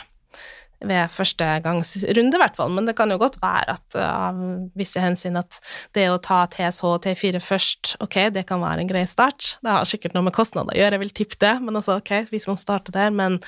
ved 0.85 1.09
førstegangsrunde, 1.13 2.37
i 2.37 2.41
hvert 2.41 2.57
fall. 2.59 2.71
Men 2.73 2.89
det 2.89 2.95
kan 2.97 3.11
jo 3.11 3.19
godt 3.21 3.39
være 3.41 3.77
at 3.77 3.97
eh, 3.97 4.11
av 4.27 4.39
visse 4.77 5.01
hensyn 5.01 5.39
at 5.39 5.59
det 5.97 6.07
å 6.11 6.19
ta 6.21 6.43
TSH 6.53 6.85
og 6.87 7.01
T4 7.05 7.41
først, 7.43 7.95
ok, 8.03 8.19
det 8.35 8.45
kan 8.49 8.61
være 8.63 8.83
en 8.83 8.91
grei 8.91 9.05
start. 9.09 9.57
Det 9.63 9.73
har 9.73 9.89
sikkert 9.89 10.17
noe 10.17 10.27
med 10.27 10.35
kostnader 10.37 10.75
å 10.75 10.79
gjøre, 10.79 10.97
jeg 10.97 11.05
vil 11.05 11.17
tippe 11.23 11.41
det, 11.41 11.57
men 11.63 11.79
altså, 11.79 11.99
ok, 12.01 12.29
hvis 12.33 12.47
man 12.49 12.61
starter 12.61 12.95
der, 12.95 13.13
men 13.15 13.41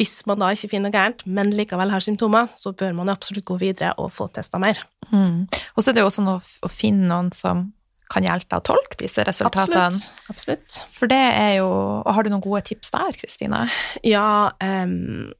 hvis 0.00 0.22
man 0.24 0.40
da 0.40 0.48
ikke 0.54 0.70
finner 0.72 0.92
gærent, 0.94 1.26
men 1.28 1.52
likevel 1.52 1.92
har 1.92 2.00
symptomer, 2.00 2.48
så 2.56 2.72
bør 2.72 2.94
man 2.96 3.10
jo 3.10 3.18
absolutt 3.18 3.44
gå 3.50 3.58
videre 3.60 3.92
og 4.00 4.08
få 4.16 4.30
testa 4.32 4.58
mer. 4.62 4.80
Mm. 5.10 5.44
Og 5.76 5.82
så 5.82 5.90
er 5.90 5.98
det 5.98 6.04
jo 6.04 6.08
også 6.08 6.24
noe 6.24 6.40
å 6.40 6.70
finne 6.72 7.10
noen 7.10 7.28
som 7.36 7.68
kan 8.10 8.26
hjelpe 8.26 8.48
deg 8.48 8.62
å 8.62 8.66
tolke 8.72 8.98
disse 8.98 9.22
resultatene. 9.26 9.84
Absolutt. 9.86 10.30
Absolutt. 10.32 10.78
For 10.96 11.10
det 11.10 11.20
er 11.20 11.52
jo 11.60 11.68
Og 11.70 12.10
har 12.16 12.26
du 12.26 12.32
noen 12.32 12.42
gode 12.42 12.64
tips 12.66 12.90
der, 12.94 13.14
Kristine? 13.20 13.60
Ja, 14.06 14.50
um, 14.58 15.30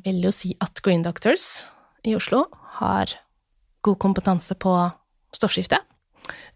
jeg 0.00 0.14
vil 0.14 0.24
jo 0.24 0.32
si 0.32 0.54
at 0.64 0.80
Green 0.84 1.02
Doctors 1.04 1.66
i 2.08 2.14
Oslo 2.16 2.46
har 2.78 3.12
god 3.84 3.98
kompetanse 4.00 4.56
på 4.56 4.72
stoffskifte. 5.36 5.76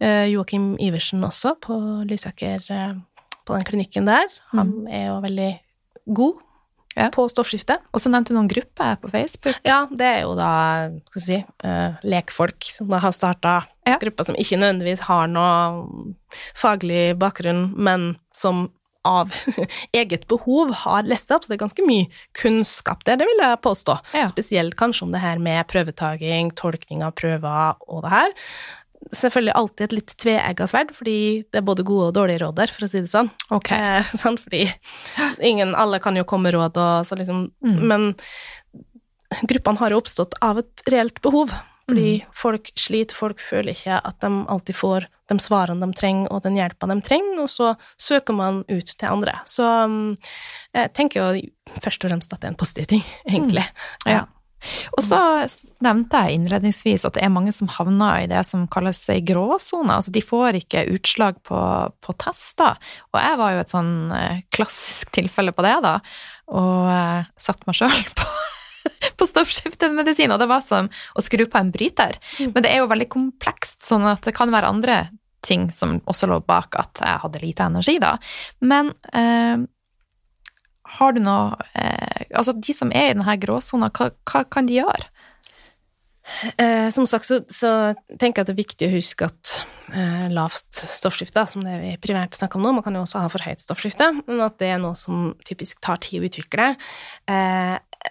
Uh, 0.00 0.24
Joakim 0.30 0.74
Iversen 0.80 1.24
også, 1.26 1.54
på 1.60 1.76
Lysaker, 2.08 2.64
uh, 2.72 2.96
på 3.44 3.56
den 3.56 3.66
klinikken 3.68 4.08
der. 4.08 4.32
Han 4.54 4.70
mm. 4.72 4.88
er 4.88 5.04
jo 5.10 5.18
veldig 5.26 5.50
god 6.16 6.40
ja. 6.96 7.10
på 7.12 7.26
stoffskifte. 7.28 7.76
Og 7.92 8.00
så 8.00 8.12
nevnte 8.12 8.32
du 8.32 8.38
noen 8.38 8.48
grupper 8.48 8.96
på 9.02 9.12
Facebook. 9.12 9.60
Ja, 9.66 9.82
det 9.92 10.08
er 10.08 10.24
jo 10.24 10.32
da 10.38 10.52
skal 11.10 11.20
jeg 11.20 11.26
si, 11.26 11.40
uh, 11.68 12.00
lekfolk 12.06 12.70
som 12.78 12.88
da 12.92 13.02
har 13.04 13.12
starta 13.16 13.58
ja. 13.84 13.98
grupper 14.00 14.30
som 14.30 14.40
ikke 14.40 14.60
nødvendigvis 14.62 15.04
har 15.10 15.28
noe 15.28 16.14
faglig 16.56 17.10
bakgrunn, 17.20 17.74
men 17.76 18.14
som 18.32 18.70
av 19.08 19.34
eget 20.00 20.28
behov 20.30 20.72
har 20.84 21.08
lest 21.08 21.32
opp, 21.34 21.44
så 21.44 21.52
det 21.52 21.58
er 21.58 21.64
ganske 21.66 21.88
mye 21.88 22.08
kunnskap 22.40 23.04
der, 23.08 23.20
det 23.20 23.28
vil 23.28 23.44
jeg 23.44 23.60
påstå. 23.64 23.98
Ja. 24.16 24.28
Spesielt 24.32 24.78
kanskje 24.80 25.08
om 25.08 25.12
det 25.14 25.24
her 25.24 25.42
med 25.42 25.66
prøvetaking, 25.70 26.54
tolkning 26.58 27.04
av 27.06 27.16
prøver 27.18 27.78
og 27.88 28.06
det 28.06 28.14
her 28.14 28.34
selvfølgelig 29.12 29.54
alltid 29.58 29.84
et 29.84 29.94
litt 29.98 30.14
tveegga 30.20 30.66
sverd, 30.70 30.92
fordi 30.96 31.18
det 31.52 31.60
er 31.60 31.66
både 31.66 31.86
gode 31.86 32.10
og 32.10 32.16
dårlige 32.16 32.44
råd 32.44 32.56
der, 32.60 32.72
for 32.72 32.86
å 32.86 32.90
si 32.90 33.02
det 33.02 33.12
sånn. 33.12 33.30
Okay. 33.54 34.00
Eh, 34.00 34.14
sånn 34.22 34.38
fordi 34.40 34.64
ingen 35.44 35.74
Alle 35.78 36.00
kan 36.02 36.16
jo 36.18 36.26
komme 36.28 36.48
med 36.48 36.56
råd 36.56 36.80
og 36.80 37.08
så 37.08 37.18
liksom 37.18 37.46
mm. 37.64 37.78
Men 37.90 38.10
gruppene 39.50 39.80
har 39.80 39.94
jo 39.94 40.00
oppstått 40.02 40.36
av 40.44 40.62
et 40.62 40.84
reelt 40.92 41.20
behov. 41.24 41.52
Fordi 41.88 42.10
mm. 42.22 42.30
folk 42.32 42.70
sliter, 42.80 43.16
folk 43.16 43.42
føler 43.44 43.74
ikke 43.74 43.98
at 44.00 44.20
de 44.24 44.30
alltid 44.48 44.78
får 44.78 45.08
de 45.30 45.38
svarene 45.40 45.84
de 45.84 45.96
trenger, 45.96 46.30
og 46.32 46.44
den 46.44 46.56
hjelpa 46.58 46.88
de 46.90 46.98
trenger, 47.04 47.42
og 47.44 47.50
så 47.52 47.74
søker 48.00 48.36
man 48.36 48.62
ut 48.68 48.94
til 48.94 49.10
andre. 49.10 49.38
Så 49.48 49.64
mm, 49.64 50.14
jeg 50.76 50.94
tenker 50.96 51.20
jo 51.20 51.80
først 51.84 52.04
og 52.04 52.12
fremst 52.12 52.32
at 52.32 52.40
det 52.40 52.48
er 52.48 52.54
en 52.54 52.60
positiv 52.60 52.88
ting, 52.94 53.04
egentlig. 53.30 53.66
Mm. 54.04 54.14
Ja. 54.16 54.24
Og 54.96 55.02
så 55.04 55.18
nevnte 55.84 56.22
jeg 56.24 56.38
innledningsvis 56.38 57.04
at 57.04 57.18
det 57.18 57.24
er 57.26 57.32
mange 57.32 57.52
som 57.52 57.68
havner 57.68 58.24
i 58.24 58.30
det 58.30 58.40
som 58.48 58.64
kalles 58.72 59.02
ei 59.12 59.20
gråsone. 59.26 59.92
Altså 59.92 60.14
de 60.14 60.22
får 60.24 60.60
ikke 60.62 60.86
utslag 60.94 61.36
på, 61.44 61.58
på, 62.00 62.16
tester. 62.20 62.80
Og 63.12 63.20
jeg 63.20 63.40
var 63.40 63.52
jo 63.52 63.64
et 63.64 63.74
sånn 63.74 63.92
eh, 64.16 64.40
klassisk 64.54 65.12
tilfelle 65.16 65.52
på 65.52 65.66
det, 65.66 65.76
da. 65.84 65.98
Og 66.54 66.88
uh, 66.88 67.28
satte 67.40 67.68
meg 67.68 67.76
sjøl 67.76 67.92
på 68.18 68.30
på 69.24 69.32
stoffskiftemedisin, 69.32 70.32
og 70.34 70.40
det 70.42 70.50
var 70.50 70.64
som 70.66 70.92
å 71.16 71.24
skru 71.24 71.46
på 71.48 71.60
en 71.60 71.72
bryter. 71.74 72.16
Mm. 72.38 72.54
Men 72.54 72.64
det 72.64 72.72
er 72.72 72.82
jo 72.82 72.90
veldig 72.92 73.10
komplekst, 73.12 73.80
sånn 73.88 74.06
at 74.12 74.24
det 74.28 74.36
kan 74.36 74.52
være 74.54 74.70
andre 74.76 75.04
ting 75.44 75.68
som 75.72 75.98
også 76.08 76.28
lå 76.30 76.40
bak 76.46 76.76
at 76.80 77.02
jeg 77.04 77.22
hadde 77.24 77.42
lite 77.42 77.68
energi, 77.68 77.98
da. 78.00 78.16
Men 78.64 78.92
eh, 79.12 79.64
har 80.98 81.16
du 81.16 81.22
noe 81.24 81.56
eh, 81.72 82.26
Altså, 82.34 82.54
de 82.56 82.74
som 82.74 82.90
er 82.90 83.12
i 83.12 83.14
denne 83.14 83.36
gråsona, 83.38 83.92
hva, 83.94 84.08
hva, 84.26 84.40
kan 84.50 84.66
de 84.66 84.80
gjøre? 84.80 85.04
Eh, 86.58 86.88
som 86.90 87.04
sagt 87.06 87.28
så, 87.28 87.42
så, 87.52 87.70
tenker 88.18 88.40
jeg 88.40 88.46
at 88.46 88.48
det 88.48 88.54
er 88.54 88.58
viktig 88.58 88.88
å 88.88 88.94
huske 88.94 89.28
at 89.28 89.52
eh, 89.92 90.24
lavt 90.32 90.80
stoffskifte, 90.90 91.44
som 91.46 91.62
det 91.62 91.76
vi 91.82 91.92
primært 92.02 92.34
snakker 92.34 92.58
om 92.58 92.66
nå, 92.66 92.72
man 92.78 92.86
kan 92.86 92.96
jo 92.96 93.04
også 93.04 93.22
ha 93.22 93.30
for 93.30 93.44
høyt 93.44 93.62
stoffskifte, 93.62 94.08
men 94.24 94.42
at 94.42 94.56
det 94.58 94.72
er 94.72 94.82
noe 94.82 94.98
som 94.98 95.34
typisk 95.46 95.78
tar 95.84 96.00
tid 96.02 96.24
å 96.24 96.30
utvikle. 96.30 96.72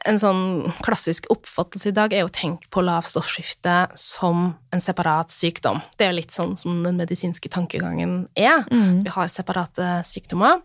En 0.10 0.18
sånn 0.20 0.72
klassisk 0.84 1.28
oppfattelse 1.32 1.92
i 1.92 1.96
dag 1.96 2.14
er 2.18 2.26
å 2.26 2.32
tenke 2.34 2.68
på 2.74 2.82
lav 2.82 3.06
stoffskifte 3.06 3.76
som 4.00 4.50
en 4.74 4.82
separat 4.82 5.32
sykdom. 5.32 5.84
Det 6.00 6.08
er 6.08 6.18
litt 6.18 6.34
sånn 6.34 6.56
som 6.60 6.82
den 6.86 6.98
medisinske 6.98 7.52
tankegangen 7.54 8.24
er. 8.34 8.66
Mm. 8.74 9.04
Vi 9.06 9.14
har 9.14 9.32
separate 9.32 10.00
sykdommer. 10.10 10.64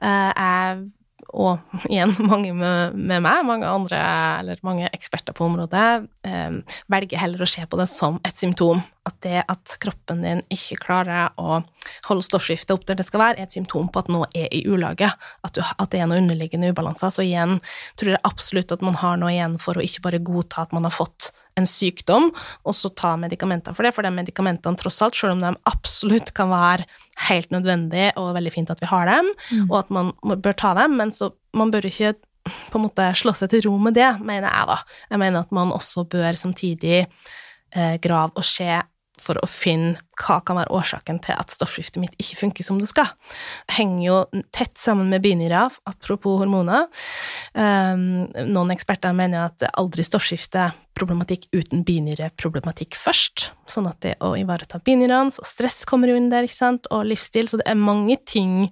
Eh, 0.00 0.32
jeg 0.32 0.82
og 1.32 1.60
igjen 1.88 2.14
mange 2.30 2.52
med, 2.56 2.96
med, 2.96 3.22
meg, 3.24 3.44
mange 3.48 3.68
andre, 3.68 4.00
eller 4.40 4.62
mange 4.66 4.90
eksperter 4.92 5.36
på 5.36 5.46
området, 5.48 6.08
eh, 6.28 6.80
velger 6.92 7.22
heller 7.22 7.44
å 7.44 7.48
se 7.48 7.64
på 7.66 7.78
det 7.80 7.88
som 7.90 8.20
et 8.26 8.38
symptom. 8.38 8.82
At 9.08 9.16
det 9.24 9.40
at 9.50 9.72
kroppen 9.82 10.20
din 10.22 10.40
ikke 10.52 10.76
klarer 10.84 11.32
å 11.40 11.62
holde 12.06 12.22
stoffskiftet 12.22 12.70
opp 12.74 12.84
der 12.86 13.00
det 13.00 13.06
skal 13.08 13.22
være, 13.22 13.40
er 13.40 13.48
et 13.48 13.56
symptom 13.56 13.88
på 13.90 14.02
at 14.02 14.10
noe 14.12 14.28
er 14.38 14.46
i 14.54 14.62
ulage, 14.70 15.08
at, 15.10 15.52
du, 15.56 15.58
at 15.62 15.90
det 15.90 15.98
er 15.98 16.06
noe 16.10 16.20
underliggende 16.22 16.70
ubalanser. 16.70 17.10
Så 17.10 17.24
igjen 17.26 17.58
tror 17.98 18.12
jeg 18.14 18.22
absolutt 18.28 18.74
at 18.74 18.84
man 18.86 18.98
har 19.00 19.18
noe 19.18 19.32
igjen 19.34 19.58
for 19.62 19.78
å 19.78 19.84
ikke 19.84 20.04
bare 20.06 20.22
godta 20.22 20.66
at 20.66 20.76
man 20.76 20.86
har 20.86 20.94
fått 20.94 21.32
en 21.58 21.66
sykdom, 21.68 22.30
og 22.64 22.76
så 22.78 22.92
ta 22.96 23.16
medikamenter 23.20 23.74
for 23.76 23.84
det, 23.84 23.92
for 23.96 24.06
de 24.06 24.12
medikamentene, 24.14 24.78
tross 24.80 25.02
alt, 25.04 25.18
selv 25.18 25.34
om 25.36 25.42
de 25.42 25.52
absolutt 25.68 26.32
kan 26.36 26.52
være 26.52 26.86
helt 27.28 27.50
nødvendige 27.52 28.14
og 28.20 28.32
veldig 28.38 28.54
fint 28.54 28.72
at 28.72 28.80
vi 28.80 28.88
har 28.88 29.10
dem, 29.10 29.32
mm. 29.50 29.66
og 29.66 29.80
at 29.82 29.92
man 29.92 30.14
bør 30.32 30.56
ta 30.56 30.72
dem, 30.78 30.96
men 31.00 31.12
så 31.14 31.32
man 31.58 31.74
bør 31.74 31.90
ikke 31.90 32.14
på 32.42 32.78
en 32.78 32.86
måte 32.86 33.10
slå 33.18 33.34
seg 33.36 33.52
til 33.52 33.66
ro 33.68 33.76
med 33.82 33.94
det, 33.98 34.08
mener 34.22 34.48
jeg, 34.48 34.70
da. 34.72 34.78
Jeg 35.12 35.22
mener 35.22 35.44
at 35.44 35.52
man 35.54 35.74
også 35.74 36.06
bør 36.10 36.38
samtidig 36.38 37.04
eh, 37.04 37.96
grave 38.02 38.34
og 38.34 38.46
se 38.46 38.80
for 39.20 39.36
å 39.42 39.48
finne 39.50 40.00
hva 40.16 40.38
kan 40.44 40.56
være 40.56 40.72
årsaken 40.72 41.18
til 41.24 41.36
at 41.36 41.52
stoffskiftet 41.52 42.00
mitt 42.00 42.14
ikke 42.20 42.38
funker 42.40 42.64
som 42.64 42.78
det 42.80 42.88
skal. 42.88 43.10
Det 43.68 43.76
henger 43.76 44.04
jo 44.06 44.44
tett 44.54 44.78
sammen 44.80 45.10
med 45.12 45.24
binyrer, 45.24 45.74
apropos 45.88 46.40
hormoner. 46.40 46.88
Um, 47.52 48.30
noen 48.48 48.72
eksperter 48.72 49.12
mener 49.16 49.50
at 49.50 49.58
det 49.60 49.72
aldri 49.80 50.04
stoffskifteproblematikk 50.06 51.50
uten 51.52 51.84
binyreproblematikk 51.88 52.96
først, 53.00 53.50
sånn 53.68 53.90
at 53.90 54.00
det 54.06 54.16
å 54.24 54.32
ivareta 54.40 54.80
binyrene, 54.80 55.34
så 55.34 55.44
stress 55.46 55.82
kommer 55.88 56.14
inn 56.14 56.32
der, 56.32 56.48
ikke 56.48 56.62
sant, 56.62 56.88
og 56.94 57.04
livsstil, 57.10 57.52
så 57.52 57.60
det 57.60 57.68
er 57.68 57.78
mange 57.78 58.16
ting 58.24 58.64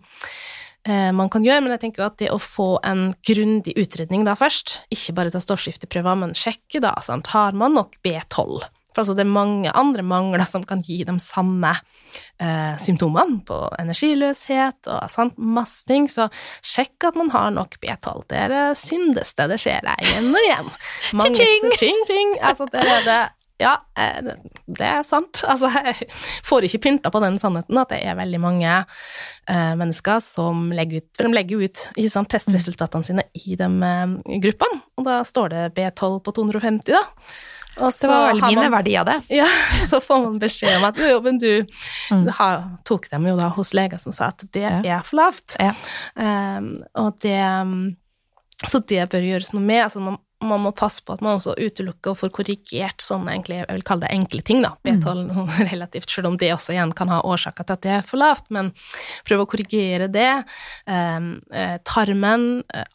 eh, 0.88 1.12
man 1.12 1.28
kan 1.32 1.44
gjøre, 1.44 1.66
men 1.66 1.76
jeg 1.76 1.84
tenker 1.84 2.08
at 2.08 2.20
det 2.22 2.32
å 2.32 2.40
få 2.40 2.72
en 2.86 3.10
grundig 3.28 3.76
utredning 3.76 4.24
da 4.24 4.38
først, 4.40 4.80
ikke 4.88 5.18
bare 5.20 5.36
ta 5.36 5.44
stoffskifteprøver, 5.44 6.20
men 6.24 6.36
sjekke 6.38 6.80
da, 6.80 6.96
sant, 7.04 7.34
har 7.36 7.52
man 7.52 7.76
nok 7.76 8.00
B12? 8.00 8.62
Altså 9.00 9.16
det 9.16 9.24
er 9.24 9.32
mange 9.32 9.72
andre 9.76 10.04
mangler 10.06 10.44
som 10.48 10.64
kan 10.68 10.82
gi 10.84 11.00
de 11.08 11.16
samme 11.22 11.72
eh, 11.72 12.76
symptomene 12.82 13.40
på 13.48 13.58
energiløshet 13.80 14.90
og 14.92 15.10
sant, 15.12 15.36
masse 15.40 15.88
ting, 15.88 16.08
så 16.10 16.28
sjekk 16.60 17.10
at 17.10 17.18
man 17.18 17.32
har 17.34 17.50
nok 17.56 17.76
B12. 17.82 18.24
Det 18.30 18.40
er 18.44 18.54
det 18.54 18.64
syndeste, 18.80 19.48
det 19.50 19.60
skjer 19.62 19.90
jeg 19.92 20.08
igjen 20.08 20.32
og 20.32 20.46
igjen. 20.46 20.72
Mange, 21.20 21.52
ching. 21.80 22.34
Altså, 22.40 22.68
det 22.70 22.86
er 22.86 23.06
det 23.08 23.20
ja, 23.60 23.74
eh, 23.98 24.32
det 24.66 24.86
er 24.86 25.02
sant. 25.06 25.42
Altså, 25.50 25.68
jeg 25.68 26.08
får 26.46 26.66
ikke 26.66 26.82
pynta 26.86 27.12
på 27.12 27.22
den 27.22 27.38
sannheten 27.42 27.80
at 27.80 27.92
det 27.92 28.00
er 28.06 28.18
veldig 28.18 28.40
mange 28.40 28.72
uh, 28.80 29.72
mennesker 29.78 30.22
som 30.24 30.70
legger 30.74 31.02
ut, 31.02 31.08
for 31.16 31.28
de 31.28 31.36
legger 31.36 31.64
ut 31.66 31.84
sant, 32.08 32.30
testresultatene 32.32 33.06
sine 33.06 33.26
i 33.36 33.58
de 33.60 33.68
uh, 33.68 34.16
gruppene, 34.42 34.80
og 34.96 35.08
da 35.08 35.20
står 35.26 35.52
det 35.52 35.64
B12 35.76 36.20
på 36.24 36.36
250, 36.40 36.94
da. 36.94 37.04
Og 37.78 37.92
det 37.94 38.10
var 38.10 38.30
vel 38.32 38.42
mine 38.42 38.64
man, 38.66 38.72
verdier, 38.78 39.06
det. 39.06 39.18
Ja, 39.40 39.48
så 39.88 40.00
får 40.02 40.24
man 40.24 40.38
beskjed 40.42 40.78
om 40.80 40.88
at 40.90 40.98
jo, 41.00 41.20
men 41.24 41.38
du, 41.40 41.50
mm. 42.10 42.24
du 42.26 42.32
har, 42.40 42.64
tok 42.88 43.10
dem 43.12 43.28
jo 43.30 43.36
da 43.38 43.50
hos 43.56 43.74
leger 43.76 44.00
som 44.02 44.14
sa 44.14 44.32
at 44.34 44.44
det 44.54 44.66
ja. 44.66 44.80
er 44.98 45.06
for 45.06 45.20
lavt. 45.22 45.56
Ja. 45.60 45.74
Um, 46.14 46.74
og 46.98 47.20
det 47.22 47.38
Så 48.68 48.82
det 48.84 49.06
bør 49.12 49.24
gjøres 49.24 49.54
noe 49.54 49.64
med. 49.64 49.84
altså 49.86 50.02
man, 50.04 50.18
man 50.44 50.60
må 50.64 50.72
passe 50.76 51.04
på 51.04 51.14
at 51.14 51.22
man 51.24 51.38
også 51.38 51.54
utelukker 51.56 52.12
og 52.12 52.20
får 52.20 52.32
korrigert 52.36 53.04
sånne 53.04 53.32
egentlig, 53.32 53.62
jeg 53.62 53.78
vil 53.78 53.86
kalle 53.86 54.04
det 54.04 54.12
enkle 54.18 54.42
ting, 54.44 54.60
da, 54.64 54.74
B12 54.84 55.24
mm. 55.30 55.50
relativt, 55.72 56.10
selv 56.10 56.32
om 56.32 56.38
det 56.40 56.52
også 56.56 56.74
igjen 56.74 56.94
kan 56.96 57.12
ha 57.12 57.22
årsaker 57.28 57.68
til 57.68 57.78
at 57.78 57.86
det 57.86 57.96
er 58.00 58.06
for 58.08 58.20
lavt, 58.20 58.50
men 58.52 58.72
prøve 59.28 59.46
å 59.46 59.50
korrigere 59.50 60.10
det. 60.12 60.30
Um, 60.90 61.36
tarmen, 61.88 62.48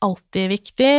alltid 0.05 0.51
viktig 0.53 0.95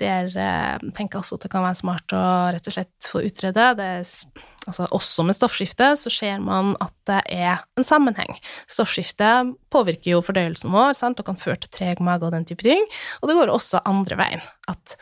der 0.00 0.28
eh, 0.32 0.90
tenker 0.94 1.18
jeg 1.18 1.24
også 1.24 1.38
at 1.38 1.46
det 1.46 1.50
kan 1.52 1.64
være 1.64 1.80
smart 1.80 2.14
å 2.16 2.22
rett 2.54 2.70
og 2.70 2.74
slett 2.74 3.08
få 3.10 3.22
utrede. 3.26 3.66
Det 3.78 3.88
altså, 4.68 4.86
også 4.94 5.24
med 5.26 5.36
stoffskifte 5.36 5.90
så 6.00 6.12
ser 6.12 6.38
man 6.44 6.74
at 6.84 6.94
det 7.10 7.20
er 7.34 7.64
en 7.78 7.86
sammenheng. 7.86 8.36
Stoffskifte 8.70 9.30
påvirker 9.72 10.14
jo 10.14 10.22
fordøyelsen 10.24 10.72
vår 10.74 10.94
sant, 10.98 11.20
og 11.20 11.28
kan 11.28 11.40
føre 11.40 11.60
til 11.64 11.72
treg 11.74 12.02
mage 12.04 12.28
og 12.28 12.34
den 12.36 12.46
type 12.48 12.66
ting. 12.66 12.84
Og 13.22 13.30
det 13.30 13.38
går 13.38 13.52
også 13.52 13.82
andre 13.88 14.20
veien. 14.20 14.44
At 14.70 14.96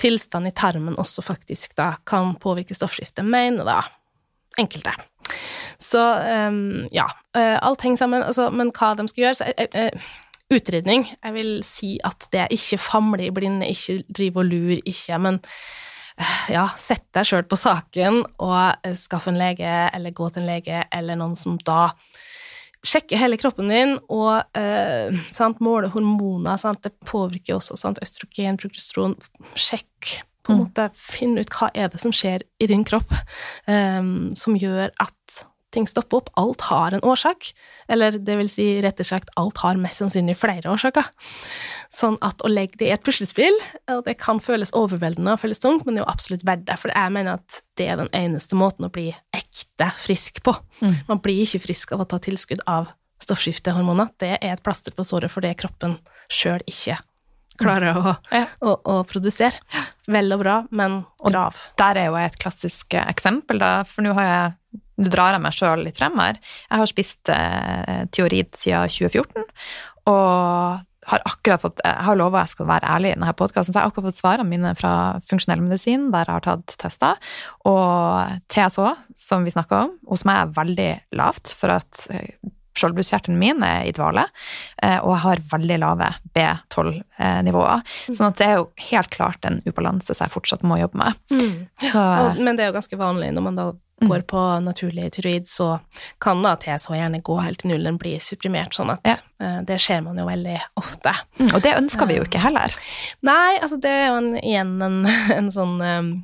tilstand 0.00 0.50
i 0.50 0.54
tarmen 0.54 0.98
også 1.00 1.24
faktisk 1.24 1.76
da 1.78 1.94
kan 2.08 2.34
påvirke 2.42 2.76
stoffskiftet, 2.76 3.26
mener 3.26 3.66
da 3.68 3.80
enkelte. 4.60 4.92
Så 5.78 6.00
um, 6.48 6.84
ja, 6.94 7.08
uh, 7.36 7.58
alt 7.60 7.82
henger 7.82 8.04
sammen. 8.04 8.22
Altså, 8.22 8.50
men 8.54 8.70
hva 8.74 8.92
de 8.98 9.06
skal 9.10 9.26
gjøre 9.26 9.38
så, 9.40 9.50
uh, 9.50 9.80
uh, 9.86 10.12
Utredning. 10.52 11.06
Jeg 11.08 11.34
vil 11.34 11.54
si 11.64 11.94
at 12.04 12.28
det 12.32 12.42
er 12.44 12.52
ikke 12.52 12.80
famle 12.82 13.24
i 13.24 13.32
blinde, 13.34 13.68
ikke 13.70 14.02
drive 14.12 14.42
og 14.42 14.50
lure, 14.50 14.80
ikke, 14.84 15.18
men 15.24 15.40
ja, 16.52 16.66
sett 16.78 17.06
deg 17.16 17.26
sjøl 17.26 17.46
på 17.48 17.58
saken 17.58 18.20
og 18.44 18.92
skaff 19.00 19.26
en 19.30 19.40
lege, 19.40 19.72
eller 19.88 20.14
gå 20.14 20.28
til 20.30 20.44
en 20.44 20.50
lege, 20.52 20.84
eller 20.94 21.18
noen 21.18 21.34
som 21.38 21.56
da 21.64 21.88
sjekker 22.84 23.18
hele 23.18 23.38
kroppen 23.40 23.70
din 23.72 23.96
og 24.12 24.58
eh, 24.58 25.16
sant, 25.32 25.62
måler 25.64 25.92
hormoner. 25.94 26.60
Sant? 26.60 26.82
Det 26.84 26.92
påvirker 27.08 27.56
også 27.56 27.78
sant? 27.80 28.00
østrogen, 28.04 28.60
progesteron. 28.60 29.16
Sjekk 29.56 30.18
på 30.44 30.52
en 30.52 30.60
mm. 30.60 30.62
måte 30.66 30.88
Finn 30.98 31.38
ut 31.40 31.56
hva 31.56 31.70
er 31.72 31.88
det 31.92 32.02
som 32.02 32.12
skjer 32.14 32.44
i 32.60 32.68
din 32.68 32.84
kropp 32.86 33.12
eh, 33.14 34.02
som 34.36 34.60
gjør 34.60 34.92
at 34.92 35.44
ting 35.74 35.86
stopper 35.90 36.22
opp. 36.22 36.30
Alt 36.40 36.64
har 36.70 36.94
en 36.94 37.04
årsak. 37.04 37.50
Eller 37.90 38.16
det 38.16 38.36
vil 38.38 38.50
si, 38.50 38.66
rett 38.84 39.00
og 39.02 39.08
slett, 39.08 39.30
alt 39.40 39.60
har 39.64 39.80
mest 39.80 40.02
sannsynlig 40.02 40.36
flere 40.40 40.72
årsaker. 40.72 41.10
Sånn 41.92 42.18
at 42.24 42.42
å 42.44 42.50
legge 42.50 42.80
det 42.80 42.88
i 42.88 42.94
et 42.94 43.04
puslespill, 43.04 43.56
og 43.92 44.04
det 44.08 44.16
kan 44.22 44.40
føles 44.42 44.74
overveldende 44.76 45.36
og 45.36 45.42
føles 45.42 45.62
tungt, 45.62 45.84
men 45.84 45.94
det 45.94 46.02
er 46.02 46.06
jo 46.06 46.12
absolutt 46.14 46.46
verdt 46.48 46.66
det, 46.70 46.78
for 46.80 46.94
jeg 46.94 47.14
mener 47.14 47.38
at 47.40 47.60
det 47.78 47.88
er 47.90 48.00
den 48.00 48.12
eneste 48.16 48.58
måten 48.58 48.88
å 48.88 48.92
bli 48.94 49.10
ekte 49.36 49.90
frisk 50.02 50.42
på. 50.46 50.56
Mm. 50.80 51.00
Man 51.10 51.22
blir 51.24 51.44
ikke 51.44 51.64
frisk 51.66 51.94
av 51.94 52.04
å 52.04 52.08
ta 52.08 52.20
tilskudd 52.22 52.64
av 52.70 52.92
stoffskiftehormoner. 53.22 54.12
Det 54.20 54.36
er 54.36 54.54
et 54.54 54.62
plaster 54.64 54.94
på 54.94 55.06
såret 55.06 55.32
fordi 55.32 55.54
kroppen 55.58 55.98
sjøl 56.32 56.62
ikke 56.70 56.98
klarer 57.60 57.94
å, 57.94 58.14
ja. 58.34 58.46
å, 58.66 58.74
å, 58.90 58.96
produsere. 59.08 59.62
Vel 60.10 60.34
og 60.34 60.42
bra, 60.42 60.56
men 60.74 61.02
grav. 61.22 61.54
Og 61.54 61.78
der 61.80 62.00
er 62.02 62.10
jo 62.10 62.18
et 62.18 62.38
klassisk 62.40 62.96
eksempel, 62.98 63.60
da, 63.62 63.76
for 63.88 64.06
nå 64.06 64.14
har 64.18 64.28
jeg 64.28 64.52
nå 64.74 65.10
drar 65.10 65.34
jeg 65.34 65.42
meg 65.42 65.56
sjøl 65.56 65.84
litt 65.86 65.98
frem 65.98 66.16
her. 66.22 66.40
Jeg 66.68 66.82
har 66.82 66.90
spist 66.90 67.32
eh, 67.32 68.02
teorid 68.14 68.52
siden 68.58 68.90
2014, 68.90 69.46
og 70.10 70.82
har 71.04 71.20
akkurat 71.28 71.60
fått 71.60 71.82
Jeg 71.84 72.04
har 72.06 72.16
lova 72.16 72.44
jeg 72.44 72.54
skal 72.54 72.68
være 72.70 72.88
ærlig 72.94 73.10
i 73.10 73.16
denne 73.18 73.34
podkasten, 73.36 73.74
så 73.74 73.80
jeg 73.80 73.84
har 73.84 73.92
akkurat 73.92 74.08
fått 74.08 74.22
svarene 74.22 74.48
mine 74.48 74.72
fra 74.78 74.94
funksjonell 75.28 75.60
medisin, 75.64 76.08
der 76.14 76.24
jeg 76.24 76.38
har 76.38 76.46
tatt 76.46 76.76
tester. 76.80 77.32
Og 77.68 78.40
TSH, 78.52 78.94
som 79.26 79.44
vi 79.44 79.52
snakka 79.52 79.84
om, 79.84 79.96
hos 80.08 80.24
meg 80.28 80.40
er 80.40 80.54
veldig 80.56 80.90
lavt, 81.20 81.52
for 81.58 81.74
at 81.76 82.06
eh, 82.14 82.36
skjoldbruskkjertelen 82.74 83.36
min 83.38 83.62
er 83.62 83.84
i 83.86 83.92
dvale, 83.94 84.24
og 84.82 85.12
jeg 85.12 85.22
har 85.22 85.42
veldig 85.52 85.76
lave 85.78 86.08
B12-nivåer. 86.34 87.84
Mm. 87.84 88.16
Sånn 88.18 88.32
at 88.32 88.40
det 88.40 88.48
er 88.48 88.56
jo 88.58 88.64
helt 88.88 89.12
klart 89.14 89.46
en 89.46 89.60
ubalanse 89.62 90.10
som 90.10 90.26
jeg 90.26 90.34
fortsatt 90.34 90.64
må 90.66 90.80
jobbe 90.80 90.98
med. 90.98 91.20
Mm. 91.30 91.52
Så, 91.92 92.02
men 92.40 92.58
det 92.58 92.64
er 92.64 92.72
jo 92.72 92.76
ganske 92.80 92.98
vanlig 92.98 93.30
når 93.36 93.46
man 93.46 93.60
da. 93.60 93.68
Går 94.02 94.24
på 94.28 94.40
naturlig 94.64 95.12
tyroid, 95.14 95.46
så 95.48 95.68
kan 96.22 96.42
da 96.44 96.56
TSH 96.60 96.98
gjerne 96.98 97.22
gå 97.24 97.38
helt 97.40 97.62
til 97.62 97.70
null, 97.72 97.86
den 97.86 97.98
blir 98.00 98.18
supprimert, 98.22 98.74
sånn 98.74 98.92
at 98.94 99.06
ja. 99.06 99.16
uh, 99.40 99.60
det 99.66 99.78
ser 99.82 100.02
man 100.04 100.18
jo 100.18 100.26
veldig 100.28 100.58
ofte. 100.80 101.14
Mm, 101.38 101.50
og 101.52 101.64
det 101.64 101.76
ønsker 101.78 102.10
vi 102.10 102.18
jo 102.18 102.26
ikke 102.26 102.42
heller. 102.42 102.74
Nei, 103.24 103.56
altså 103.62 103.78
det 103.80 103.94
er 103.94 104.06
jo 104.10 104.20
en, 104.20 104.30
igjen 104.42 104.76
en, 104.84 105.00
en 105.38 105.52
sånn 105.54 105.76
um, 105.80 106.14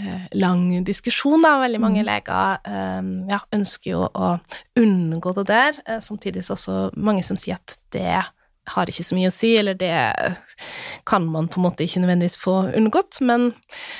Eh, 0.00 0.20
lang 0.32 0.84
diskusjon, 0.84 1.42
da. 1.42 1.58
Veldig 1.60 1.80
mange 1.82 2.00
mm. 2.00 2.06
leger 2.06 2.60
um, 3.00 3.08
ja, 3.28 3.40
ønsker 3.52 3.90
jo 3.92 4.04
å 4.06 4.32
unngå 4.78 5.32
det 5.40 5.46
der. 5.50 5.80
Eh, 5.86 6.00
samtidig 6.04 6.44
så 6.46 6.56
også 6.56 6.76
mange 6.96 7.24
som 7.26 7.38
sier 7.38 7.58
at 7.58 7.76
det 7.94 8.22
har 8.70 8.90
ikke 8.90 9.04
så 9.06 9.16
mye 9.16 9.30
å 9.30 9.34
si, 9.34 9.54
eller 9.58 9.78
det 9.78 9.94
kan 11.08 11.26
man 11.32 11.48
på 11.50 11.60
en 11.60 11.66
måte 11.66 11.86
ikke 11.86 12.02
nødvendigvis 12.02 12.38
få 12.40 12.56
unngått. 12.76 13.20
Men 13.26 13.50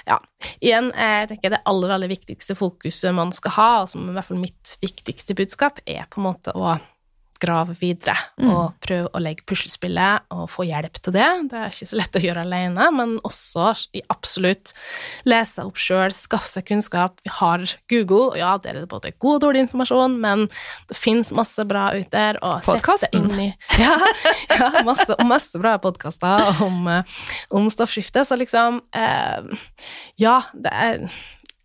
ja, 0.08 0.20
igjen, 0.60 0.92
jeg 0.94 1.30
tenker 1.32 1.54
det 1.54 1.62
aller, 1.70 1.96
aller 1.96 2.12
viktigste 2.12 2.56
fokuset 2.58 3.16
man 3.16 3.32
skal 3.34 3.56
ha, 3.56 3.70
og 3.82 3.90
som 3.92 4.08
i 4.08 4.14
hvert 4.16 4.28
fall 4.30 4.42
mitt 4.42 4.76
viktigste 4.84 5.36
budskap, 5.38 5.82
er 5.86 6.06
på 6.10 6.20
en 6.20 6.28
måte 6.30 6.54
å 6.54 6.76
grave 7.40 7.74
videre 7.80 8.16
mm. 8.40 8.50
og 8.50 8.76
prøve 8.84 9.10
å 9.14 9.22
legge 9.22 9.46
puslespillet 9.48 10.26
og 10.34 10.44
få 10.52 10.66
hjelp 10.68 11.00
til 11.00 11.14
det. 11.16 11.28
Det 11.50 11.58
er 11.58 11.72
ikke 11.72 11.88
så 11.90 11.98
lett 11.98 12.18
å 12.18 12.22
gjøre 12.24 12.44
alene, 12.44 12.88
men 12.96 13.16
også 13.26 13.70
absolutt 14.12 14.74
lese 15.28 15.64
opp 15.66 15.80
sjøl, 15.80 16.12
skaffe 16.14 16.50
seg 16.50 16.68
kunnskap. 16.70 17.18
Vi 17.24 17.32
har 17.40 17.64
Google, 17.92 18.34
og 18.34 18.38
ja, 18.40 18.52
der 18.62 18.76
er 18.76 18.84
det 18.84 18.92
både 18.92 19.14
god 19.18 19.38
og 19.38 19.42
dårlig 19.46 19.64
informasjon, 19.66 20.18
men 20.22 20.46
det 20.90 20.98
fins 20.98 21.32
masse 21.36 21.64
bra 21.68 21.90
ut 21.96 22.10
der. 22.12 22.40
Og 22.44 22.64
Podkasten! 22.66 23.30
Ja, 23.80 23.94
ja, 24.50 24.68
masse, 24.84 25.14
masse 25.24 25.58
bra 25.60 25.76
podkaster 25.80 26.60
om, 26.64 26.84
eh, 26.90 27.20
om 27.56 27.68
stoffskifte, 27.72 28.24
så 28.28 28.36
liksom 28.36 28.80
eh, 28.96 29.68
Ja, 30.20 30.40
det 30.52 30.72
er 30.74 31.04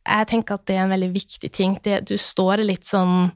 jeg 0.05 0.27
tenker 0.29 0.59
at 0.59 0.67
det 0.69 0.77
er 0.77 0.83
en 0.85 0.93
veldig 0.93 1.09
viktig 1.15 1.49
ting. 1.53 1.77
Det, 1.81 2.03
du 2.05 2.15
står 2.21 2.61
litt 2.65 2.85
sånn 2.85 3.31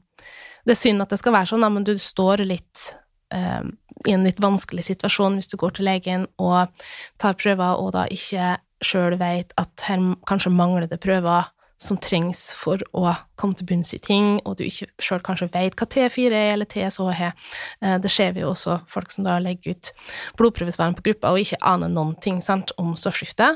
det 0.66 0.74
er 0.74 0.80
synd 0.80 1.04
at 1.04 1.12
det 1.12 1.20
skal 1.20 1.36
være 1.36 1.52
sånn, 1.52 1.68
men 1.72 1.86
du 1.86 1.94
står 2.00 2.44
litt 2.46 2.90
eh, 3.34 3.62
i 4.08 4.16
en 4.16 4.26
litt 4.26 4.40
vanskelig 4.42 4.86
situasjon 4.90 5.38
hvis 5.38 5.50
du 5.52 5.56
går 5.60 5.78
til 5.78 5.88
legen 5.88 6.26
og 6.40 6.82
tar 7.20 7.38
prøver, 7.40 7.80
og 7.80 7.94
da 7.96 8.06
ikke 8.10 8.56
sjøl 8.84 9.18
vet 9.20 9.52
at 9.60 9.88
her 9.88 10.12
kanskje 10.28 10.52
mangler 10.54 10.88
det 10.88 11.00
prøver 11.02 11.50
som 11.80 11.96
trengs 11.96 12.50
for 12.60 12.82
å 12.92 13.14
komme 13.40 13.56
til 13.56 13.64
bunns 13.70 13.94
i 13.96 14.00
ting, 14.04 14.34
og 14.44 14.58
du 14.58 14.66
ikke 14.66 14.90
sjøl 15.00 15.22
kanskje 15.24 15.48
vet 15.54 15.76
hva 15.80 15.86
T4 15.88 16.28
er 16.36 16.52
eller 16.52 16.68
TSH 16.68 17.06
er. 17.14 17.32
Eh, 17.80 17.96
det 18.04 18.12
ser 18.12 18.34
vi 18.36 18.44
jo 18.44 18.50
også, 18.52 18.82
folk 18.90 19.12
som 19.14 19.24
da 19.24 19.38
legger 19.40 19.72
ut 19.72 19.92
blodprøvesvarene 20.36 20.98
på 20.98 21.06
gruppa 21.08 21.32
og 21.32 21.40
ikke 21.40 21.60
aner 21.72 21.92
noen 21.92 22.12
ting 22.20 22.42
sant, 22.44 22.74
om 22.80 22.92
stoffskifte. 23.00 23.54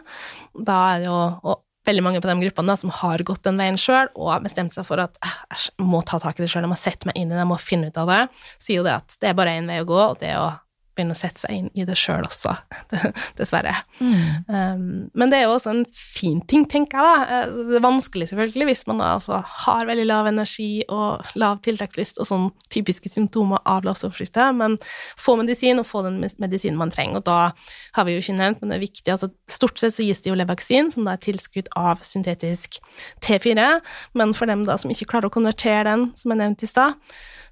Da 0.57 0.79
er 0.95 1.05
det 1.05 1.11
jo, 1.11 1.21
og 1.45 1.64
veldig 1.85 2.05
mange 2.05 2.23
på 2.25 2.31
de 2.31 2.37
gruppene 2.47 2.77
som 2.81 2.93
har 3.03 3.23
gått 3.27 3.45
den 3.47 3.61
veien 3.61 3.79
sjøl 3.81 4.11
og 4.15 4.33
har 4.33 4.45
bestemt 4.45 4.75
seg 4.75 4.87
for 4.89 5.03
at 5.05 5.19
jeg 5.21 5.85
må 5.85 6.01
ta 6.07 6.21
tak 6.23 6.39
i 6.39 6.45
det 6.45 6.51
sjøl, 6.51 6.65
jeg 6.65 6.73
må 6.73 6.81
sette 6.81 7.11
meg 7.11 7.19
inn 7.21 7.31
i 7.31 7.35
det, 7.37 7.43
jeg 7.43 7.51
må 7.51 7.61
finne 7.61 7.91
ut 7.91 8.01
av 8.01 8.11
det, 8.11 8.21
sier 8.57 8.81
jo 8.81 8.87
det 8.87 8.99
at 9.03 9.17
det 9.21 9.31
er 9.31 9.39
bare 9.39 9.57
én 9.59 9.69
vei 9.71 9.81
å 9.83 9.89
gå, 9.89 10.01
og 10.01 10.21
det 10.23 10.33
er 10.33 10.41
å 10.41 10.53
begynne 10.95 11.15
å 11.15 11.19
sette 11.19 11.43
seg 11.43 11.57
inn 11.57 11.71
i 11.75 11.87
det 11.87 11.97
sjøl 11.99 12.25
også, 12.27 12.55
dessverre. 13.39 13.75
Mm. 13.99 14.15
Um, 14.49 14.85
men 15.15 15.33
det 15.33 15.41
er 15.41 15.47
jo 15.47 15.55
også 15.57 15.73
en 15.73 15.85
fin 15.95 16.41
ting, 16.51 16.67
tenker 16.71 17.01
jeg, 17.01 17.05
da. 17.05 17.39
Eh, 17.41 17.57
det 17.71 17.79
er 17.79 17.85
vanskelig, 17.85 18.29
selvfølgelig, 18.31 18.69
hvis 18.71 18.85
man 18.91 19.03
da 19.03 19.13
altså 19.17 19.41
har 19.65 19.89
veldig 19.89 20.07
lav 20.09 20.31
energi 20.31 20.85
og 20.93 21.35
lav 21.41 21.61
tiltakslyst 21.67 22.21
og 22.23 22.31
sånn 22.31 22.49
typiske 22.73 23.11
symptomer 23.13 23.63
av 23.69 23.87
lavstoffskifte, 23.87 24.49
men 24.59 24.79
få 25.21 25.37
medisin 25.41 25.83
og 25.83 25.89
få 25.89 26.05
den 26.07 26.21
medisinen 26.43 26.81
man 26.81 26.95
trenger. 26.95 27.21
Og 27.21 27.29
da 27.29 27.39
har 27.99 28.09
vi 28.09 28.17
jo 28.17 28.25
ikke 28.25 28.39
nevnt, 28.39 28.63
men 28.63 28.73
det 28.73 28.79
er 28.79 28.87
viktig, 28.87 29.07
altså 29.13 29.31
stort 29.51 29.81
sett 29.83 29.97
så 29.97 30.07
gis 30.07 30.23
det 30.25 30.33
jo 30.33 30.39
Levaksin, 30.39 30.91
som 30.95 31.07
da 31.07 31.17
er 31.17 31.25
tilskudd 31.25 31.71
av 31.79 32.03
syntetisk 32.07 32.81
T4, 33.25 33.71
men 34.19 34.35
for 34.37 34.51
dem 34.51 34.67
da 34.69 34.79
som 34.81 34.93
ikke 34.93 35.11
klarer 35.11 35.31
å 35.31 35.35
konvertere 35.35 35.89
den, 35.91 36.11
som 36.19 36.33
jeg 36.33 36.43
nevnte 36.43 36.67
i 36.67 36.71
stad, 36.71 36.99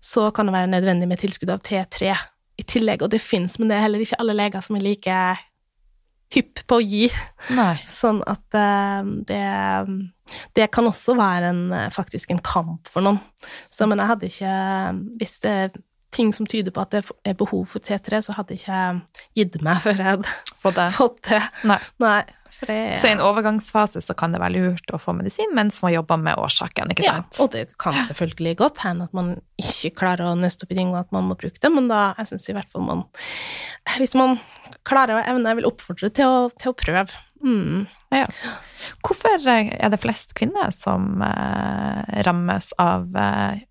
så 0.02 0.30
kan 0.34 0.48
det 0.48 0.56
være 0.56 0.70
nødvendig 0.72 1.08
med 1.10 1.20
tilskudd 1.22 1.52
av 1.54 1.62
T3 1.66 2.14
i 2.60 2.64
tillegg, 2.68 3.04
og 3.04 3.12
det 3.12 3.22
fins, 3.22 3.58
men 3.58 3.70
det 3.70 3.78
er 3.78 3.86
heller 3.86 4.02
ikke 4.04 4.18
alle 4.22 4.36
leger 4.36 4.64
som 4.64 4.76
er 4.76 4.84
like 4.84 5.18
hypp 6.32 6.62
på 6.68 6.78
å 6.80 6.84
gi. 6.84 7.06
Nei. 7.56 7.74
Sånn 8.00 8.22
at 8.28 8.56
uh, 8.56 9.04
det, 9.28 9.42
det 10.56 10.68
kan 10.74 10.88
også 10.88 11.16
være 11.18 11.52
en, 11.52 11.62
faktisk 11.92 12.32
en 12.32 12.42
kamp 12.44 12.90
for 12.90 13.04
noen. 13.04 13.20
Så, 13.72 13.88
men 13.90 14.00
jeg 14.00 14.10
hadde 14.12 14.28
ikke 14.28 14.52
Hvis 15.18 15.40
det 15.42 15.56
ting 16.12 16.32
som 16.36 16.46
tyder 16.48 16.74
på 16.74 16.84
at 16.84 16.92
det 16.92 17.02
er 17.24 17.38
behov 17.38 17.64
for 17.72 17.84
T3, 17.84 18.20
så 18.26 18.36
hadde 18.36 18.56
jeg 18.56 18.62
ikke 18.62 18.82
gitt 19.38 19.58
meg 19.64 19.82
før 19.84 19.98
jeg 19.98 20.08
hadde 20.10 20.36
fått 20.60 20.78
det. 20.78 20.86
Fått 21.00 21.20
det. 21.30 21.42
Nei. 21.68 21.80
Nei. 22.02 22.20
Det, 22.62 22.94
så 23.00 23.08
i 23.08 23.14
en 23.16 23.22
overgangsfase 23.24 23.98
så 24.04 24.14
kan 24.14 24.34
det 24.34 24.38
være 24.38 24.60
lurt 24.60 24.92
å 24.94 24.98
få 25.00 25.14
medisin 25.18 25.50
mens 25.56 25.80
man 25.82 25.94
jobber 25.96 26.20
med 26.20 26.38
årsaken, 26.38 26.92
ikke 26.94 27.08
sant? 27.08 27.34
Ja, 27.34 27.42
og 27.42 27.50
det 27.56 27.64
kan 27.80 27.96
selvfølgelig 28.06 28.52
godt 28.60 28.84
hende 28.84 29.08
at 29.08 29.16
man 29.16 29.32
ikke 29.58 29.90
klarer 30.02 30.28
å 30.28 30.36
nøste 30.38 30.68
opp 30.68 30.74
i 30.74 30.78
ting, 30.78 30.92
og 30.92 31.00
at 31.00 31.10
man 31.16 31.26
må 31.26 31.34
bruke 31.40 31.58
det, 31.58 31.72
men 31.74 31.88
da 31.90 32.12
jeg 32.20 32.30
syns 32.30 32.46
i 32.52 32.54
hvert 32.54 32.70
fall 32.70 32.86
man 32.86 33.02
Hvis 33.96 34.14
man 34.18 34.36
klarer 34.86 35.16
å 35.16 35.24
evne, 35.24 35.48
jeg 35.48 35.62
vil 35.62 35.70
oppfordre 35.72 36.12
til 36.14 36.28
å, 36.28 36.38
til 36.54 36.70
å 36.70 36.76
prøve. 36.78 37.18
Mm. 37.42 37.86
Ja. 38.14 38.26
Hvorfor 39.02 39.42
er 39.50 39.90
det 39.90 40.00
flest 40.02 40.36
kvinner 40.38 40.70
som 40.74 41.22
eh, 41.26 42.22
rammes 42.26 42.70
av 42.82 43.10
eh, 43.18 43.62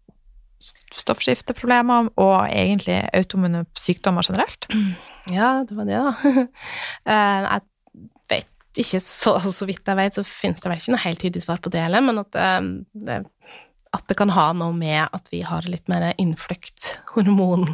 stoffskifteproblemer 0.97 2.11
og 2.19 2.37
egentlig 2.49 2.99
autoimmune 3.15 3.65
sykdommer 3.79 4.27
generelt? 4.27 4.69
Ja, 5.31 5.61
det 5.63 5.75
var 5.77 5.85
det, 5.85 5.99
da. 6.01 6.31
jeg 7.13 7.59
vet 8.31 8.79
ikke 8.81 8.99
så, 9.05 9.35
så 9.37 9.67
vidt 9.69 9.87
jeg 9.87 9.99
vet, 9.99 10.17
så 10.17 10.23
finnes 10.25 10.63
det 10.63 10.67
vel 10.67 10.81
ikke 10.81 10.95
noe 10.95 11.03
helt 11.03 11.21
tydelig 11.21 11.43
svar 11.45 11.61
på 11.61 11.71
det 11.71 11.83
heller, 11.85 12.01
men 12.03 12.23
at 12.23 12.39
um, 12.41 12.71
det, 13.05 13.19
at 13.91 14.07
det 14.07 14.15
kan 14.15 14.31
ha 14.31 14.45
noe 14.55 14.71
med 14.75 15.03
at 15.11 15.25
vi 15.33 15.41
har 15.43 15.65
litt 15.67 15.89
mer 15.91 16.13
innfløkt 16.21 16.93
hormon, 17.11 17.65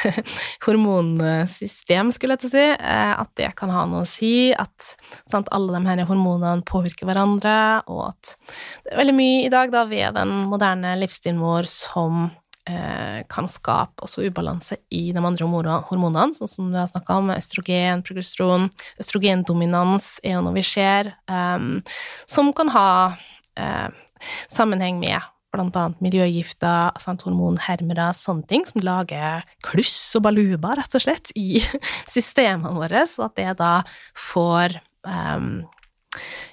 hormonsystem, 0.64 2.12
skulle 2.16 2.38
jeg 2.38 2.42
til 2.46 2.48
å 2.48 2.54
si. 2.54 2.64
Eh, 2.72 3.12
at 3.20 3.32
det 3.36 3.50
kan 3.58 3.72
ha 3.74 3.84
noe 3.88 4.06
å 4.06 4.08
si. 4.08 4.50
At 4.56 4.94
sant, 5.28 5.50
alle 5.52 5.76
de 5.76 5.82
her 5.84 6.04
hormonene 6.08 6.64
påvirker 6.64 7.08
hverandre, 7.08 7.54
og 7.92 8.06
at 8.08 8.34
det 8.86 8.94
er 8.94 9.02
veldig 9.02 9.16
mye 9.20 9.42
i 9.44 9.52
dag 9.52 9.74
da, 9.74 9.84
ved 9.90 10.16
den 10.16 10.32
moderne 10.48 10.94
livsstilen 11.02 11.42
vår 11.44 11.68
som 11.68 12.22
eh, 12.24 12.39
kan 13.30 13.48
skape 13.50 14.04
også 14.04 14.26
ubalanse 14.28 14.76
i 14.94 15.10
de 15.16 15.22
andre 15.24 15.46
hormonene, 15.88 16.36
sånn 16.36 16.50
som 16.50 16.68
du 16.70 16.76
har 16.78 16.90
snakka 16.90 17.16
om, 17.18 17.32
østrogen, 17.34 18.04
progesteron. 18.06 18.68
Østrogendominans 19.00 20.12
er 20.22 20.36
jo 20.36 20.44
noe 20.44 20.54
vi 20.58 20.64
ser, 20.66 21.14
um, 21.30 21.80
som 22.30 22.52
kan 22.54 22.70
ha 22.74 22.90
eh, 23.58 23.88
sammenheng 24.52 25.00
med 25.02 25.18
annet 25.58 25.98
miljøgifter, 26.04 26.94
sant, 27.02 27.24
hormonhermere, 27.26 28.12
sånne 28.14 28.46
ting, 28.46 28.62
som 28.68 28.84
lager 28.86 29.42
kluss 29.66 29.98
og 30.18 30.28
baluba, 30.28 30.76
rett 30.78 30.94
og 30.94 31.02
slett, 31.02 31.32
i 31.34 31.58
systemene 32.14 32.76
våre, 32.76 33.02
så 33.10 33.26
at 33.26 33.36
det 33.40 33.50
da 33.58 33.80
får 34.30 34.78
um, 35.08 35.64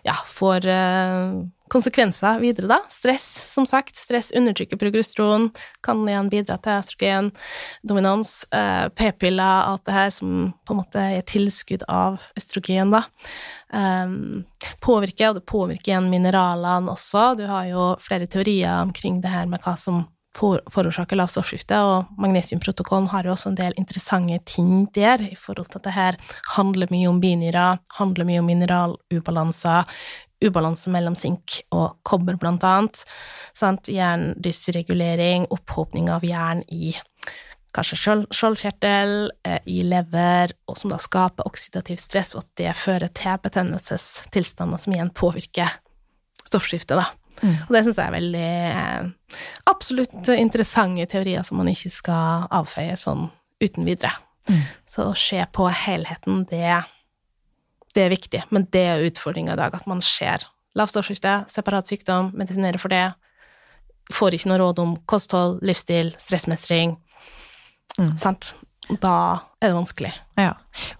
ja, 0.03 0.13
får 0.27 0.67
uh, 0.67 1.43
konsekvenser 1.67 2.39
videre, 2.39 2.67
da. 2.67 2.79
Stress, 2.89 3.25
som 3.53 3.65
sagt. 3.65 3.95
Stress 3.95 4.31
undertrykker 4.31 4.79
progesteron, 4.79 5.49
kan 5.83 6.03
igjen 6.07 6.29
bidra 6.31 6.57
til 6.61 6.81
østrogen, 6.81 7.31
dominans, 7.87 8.39
uh, 8.55 8.87
p-piller, 8.95 9.71
alt 9.71 9.85
det 9.87 9.95
her 9.97 10.11
som 10.13 10.51
på 10.65 10.75
en 10.75 10.81
måte 10.81 11.07
er 11.17 11.25
tilskudd 11.27 11.85
av 11.91 12.21
østrogen, 12.39 12.93
da. 12.95 13.03
Um, 13.73 14.45
påvirker, 14.83 15.31
og 15.31 15.41
det 15.41 15.47
påvirker 15.49 15.93
igjen 15.93 16.11
mineralene 16.13 16.93
også. 16.93 17.33
Du 17.39 17.47
har 17.49 17.67
jo 17.71 17.89
flere 18.03 18.29
teorier 18.29 18.83
omkring 18.83 19.19
det 19.23 19.33
her 19.33 19.49
med 19.49 19.63
hva 19.65 19.75
som 19.79 20.05
forårsaker 20.37 21.17
lavt 21.17 21.33
stoffskifte, 21.33 21.79
og 21.81 22.13
magnesiumprotokollen 22.21 23.09
har 23.11 23.27
jo 23.27 23.33
også 23.33 23.51
en 23.51 23.59
del 23.59 23.75
interessante 23.79 24.39
ting 24.45 24.85
der, 24.95 25.23
i 25.25 25.35
forhold 25.35 25.71
til 25.71 25.81
at 25.81 25.87
det 25.87 25.95
her 25.97 26.19
handler 26.53 26.91
mye 26.93 27.09
om 27.09 27.21
binyrer, 27.23 27.81
handler 27.97 28.29
mye 28.29 28.43
om 28.43 28.49
mineralubalanser, 28.51 29.99
ubalanse 30.45 30.91
mellom 30.93 31.15
sink 31.17 31.61
og 31.73 31.97
kobber, 32.05 32.37
blant 32.37 32.63
annet. 32.67 33.01
Sant? 33.57 33.89
Jerndysregulering, 33.89 35.47
opphopning 35.53 36.11
av 36.13 36.25
jern 36.27 36.61
i 36.69 36.93
kanskje 37.77 37.97
skjoldkjertel, 38.33 39.31
eh, 39.45 39.59
i 39.69 39.83
lever, 39.85 40.53
og 40.69 40.77
som 40.77 40.93
da 40.93 40.97
skaper 41.01 41.45
oksidativ 41.45 41.99
stress, 42.01 42.33
og 42.35 42.45
at 42.45 42.51
det 42.57 42.75
fører 42.77 43.11
til 43.13 43.37
betennelsestilstander 43.43 44.81
som 44.81 44.93
igjen 44.93 45.13
påvirker 45.13 45.77
stoffskiftet, 46.47 46.97
da. 46.97 47.26
Mm. 47.41 47.55
Og 47.67 47.73
det 47.75 47.83
syns 47.85 47.99
jeg 47.99 48.09
er 48.09 48.15
veldig 48.15 48.51
eh, 48.67 49.41
absolutt 49.69 50.31
interessante 50.33 51.05
teorier 51.11 51.45
som 51.45 51.59
man 51.61 51.69
ikke 51.71 51.91
skal 51.93 52.47
avfeie 52.57 52.95
sånn 52.99 53.27
uten 53.61 53.87
videre. 53.87 54.13
Mm. 54.47 54.61
Så 54.87 55.09
å 55.09 55.17
se 55.17 55.41
på 55.53 55.67
helheten, 55.85 56.45
det 56.49 56.79
det 57.97 58.03
er 58.05 58.13
viktig, 58.13 58.43
men 58.53 58.67
det 58.73 58.83
er 58.85 59.07
utfordringa 59.07 59.55
i 59.55 59.57
dag, 59.57 59.73
at 59.73 59.87
man 59.89 60.03
ser 60.05 60.45
lavt 60.77 60.93
stoffskifte, 60.93 61.39
separat 61.49 61.89
sykdom, 61.89 62.29
medisinerer 62.37 62.77
for 62.81 62.93
det, 62.93 63.07
får 64.13 64.37
ikke 64.37 64.51
noe 64.51 64.59
råd 64.61 64.81
om 64.83 64.91
kosthold, 65.09 65.57
livsstil, 65.65 66.13
stressmestring, 66.21 66.93
mm. 67.97 68.13
sant? 68.21 68.53
Da 68.87 69.15
er 69.59 69.71
det 69.71 69.75
vanskelig. 69.75 70.13
Ja. 70.39 70.53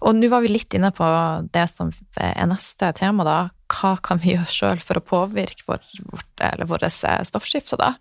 Og 0.04 0.18
nå 0.18 0.28
var 0.28 0.42
vi 0.44 0.50
litt 0.50 0.74
inne 0.76 0.90
på 0.92 1.06
det 1.54 1.64
som 1.72 1.92
er 2.20 2.50
neste 2.50 2.90
tema, 2.98 3.24
da. 3.24 3.38
Hva 3.68 3.96
kan 4.04 4.20
vi 4.22 4.32
gjøre 4.34 4.52
sjøl 4.52 4.84
for 4.84 5.00
å 5.00 5.04
påvirke 5.04 5.66
vår, 5.68 5.84
vårt, 6.12 6.44
vårt 6.70 6.86
eh, 6.88 7.24
stoffskifte, 7.28 7.76
da? 7.80 7.94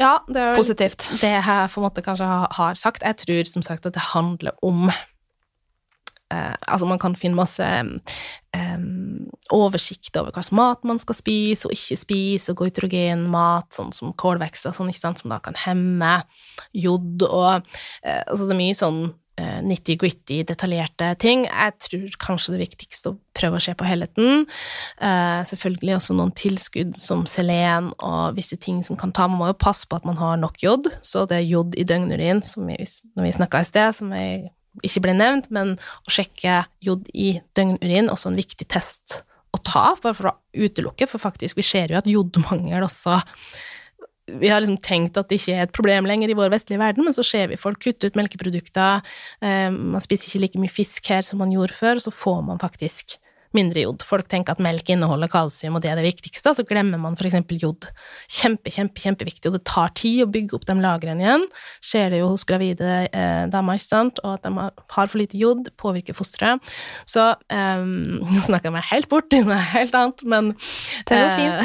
Ja, 0.00 0.16
det 0.26 0.40
er 0.40 0.56
Positivt. 0.56 1.06
det 1.20 1.30
jeg 1.34 1.70
på 1.70 1.80
en 1.80 1.84
måte 1.86 2.02
kanskje 2.04 2.26
har 2.56 2.78
sagt. 2.80 3.04
Jeg 3.04 3.18
tror 3.22 3.48
som 3.50 3.64
sagt 3.64 3.86
at 3.86 3.94
det 3.94 4.10
handler 4.12 4.56
om 4.64 4.88
eh, 4.88 6.54
Altså, 6.66 6.86
man 6.88 6.98
kan 6.98 7.14
finne 7.18 7.36
masse 7.36 7.62
eh, 7.62 8.78
oversikt 9.52 10.16
over 10.16 10.32
hva 10.32 10.40
slags 10.40 10.56
mat 10.56 10.84
man 10.88 11.00
skal 11.02 11.18
spise 11.18 11.68
og 11.68 11.76
ikke 11.76 12.00
spise, 12.00 12.52
og 12.52 12.62
goitrogenmat, 12.64 13.68
sånn 13.76 13.92
som 13.92 14.14
kålvekster, 14.16 14.72
sånn, 14.72 14.88
ikke 14.92 15.04
sant, 15.04 15.22
som 15.22 15.34
da 15.34 15.42
kan 15.44 15.58
hemme 15.66 16.22
jod 16.72 17.26
og 17.28 17.66
eh, 18.02 18.22
Altså, 18.24 18.46
det 18.48 18.56
er 18.56 18.62
mye 18.64 18.78
sånn 18.78 19.02
nitty-gritty, 19.40 20.42
detaljerte 20.48 21.12
ting. 21.22 21.46
Jeg 21.46 21.76
tror 21.86 22.16
kanskje 22.20 22.56
det 22.56 22.66
viktigste 22.66 23.12
å 23.12 23.18
prøve 23.36 23.58
å 23.58 23.64
se 23.64 23.74
på 23.78 23.86
helheten. 23.88 24.44
Uh, 25.00 25.40
selvfølgelig 25.48 25.96
også 25.96 26.16
noen 26.18 26.34
tilskudd 26.36 26.96
som 26.98 27.24
selen 27.30 27.90
og 27.96 28.36
visse 28.36 28.58
ting 28.60 28.82
som 28.86 28.98
kan 29.00 29.14
ta. 29.14 29.28
Man 29.30 29.40
må 29.40 29.50
jo 29.52 29.58
passe 29.64 29.88
på 29.88 29.98
at 29.98 30.08
man 30.08 30.20
har 30.20 30.40
nok 30.42 30.60
jod, 30.62 30.90
så 31.04 31.24
det 31.28 31.40
er 31.40 31.48
jod 31.48 31.78
i 31.80 31.86
døgnurin, 31.88 32.44
som 32.46 32.68
vi, 32.68 32.78
når 33.16 33.28
vi 33.28 33.36
snakka 33.38 33.62
i 33.62 33.70
sted, 33.70 33.98
som 33.98 34.12
jeg 34.16 34.52
ikke 34.84 35.04
ble 35.04 35.16
nevnt, 35.16 35.50
men 35.52 35.74
å 35.76 36.12
sjekke 36.12 36.62
jod 36.84 37.08
i 37.12 37.34
døgnurin, 37.56 38.10
også 38.12 38.32
en 38.32 38.40
viktig 38.40 38.68
test 38.72 39.22
å 39.52 39.60
ta, 39.60 39.92
bare 40.00 40.16
for 40.16 40.30
å 40.30 40.38
utelukke, 40.56 41.08
for 41.10 41.20
faktisk, 41.20 41.58
vi 41.60 41.66
ser 41.66 41.92
jo 41.92 42.00
at 42.00 42.08
jodmangel 42.08 42.86
også 42.86 43.18
vi 44.30 44.50
har 44.52 44.62
liksom 44.62 44.78
tenkt 44.84 45.18
at 45.18 45.28
det 45.30 45.40
ikke 45.40 45.56
er 45.56 45.66
et 45.66 45.74
problem 45.74 46.06
lenger 46.06 46.30
i 46.30 46.36
vår 46.38 46.52
vestlige 46.52 46.80
verden, 46.80 47.06
men 47.06 47.16
så 47.16 47.24
ser 47.26 47.50
vi 47.50 47.58
folk 47.60 47.80
kutte 47.82 48.06
ut 48.06 48.18
melkeprodukter, 48.18 49.02
eh, 49.42 49.68
man 49.72 50.04
spiser 50.04 50.30
ikke 50.30 50.44
like 50.44 50.62
mye 50.62 50.72
fisk 50.72 51.10
her 51.10 51.26
som 51.26 51.42
man 51.42 51.52
gjorde 51.54 51.76
før, 51.76 51.98
og 51.98 52.06
så 52.06 52.14
får 52.14 52.40
man 52.46 52.62
faktisk 52.62 53.18
mindre 53.56 53.84
jod. 53.84 54.04
Folk 54.06 54.28
tenker 54.30 54.56
at 54.56 54.62
melk 54.62 54.88
inneholder 54.92 55.30
kalsium, 55.32 55.76
og 55.76 55.84
det 55.84 55.92
er 55.92 56.00
det 56.00 56.06
viktigste, 56.06 56.54
så 56.56 56.64
glemmer 56.68 57.00
man 57.00 57.16
eksempel 57.18 57.60
jod. 57.62 57.88
Kjempe, 58.30 58.72
kjempe, 58.72 59.02
kjempeviktig, 59.02 59.48
og 59.50 59.56
det 59.56 59.64
tar 59.68 59.92
tid 59.98 60.24
å 60.24 60.30
bygge 60.32 60.56
opp 60.58 60.66
de 60.68 60.76
lagrene 60.82 61.24
igjen. 61.24 61.46
Skjer 61.84 62.12
det 62.12 62.22
jo 62.22 62.30
hos 62.32 62.46
gravide 62.48 62.92
eh, 63.08 63.44
damer, 63.52 63.78
ikke 63.78 63.88
sant, 63.88 64.22
og 64.22 64.36
at 64.38 64.46
de 64.46 64.52
har 64.96 65.12
for 65.12 65.20
lite 65.20 65.38
jod, 65.38 65.70
påvirker 65.80 66.16
fosteret. 66.16 66.72
Så 67.08 67.28
eh, 67.52 67.84
Nå 68.32 68.44
snakker 68.44 68.70
jeg 68.70 68.76
meg 68.76 68.88
helt 68.90 69.10
bort 69.12 69.30
til 69.32 69.46
noe 69.48 69.60
helt 69.72 69.96
annet, 69.98 70.24
men 70.28 70.52
Det 71.08 71.18
går 71.18 71.32
fint. 71.38 71.60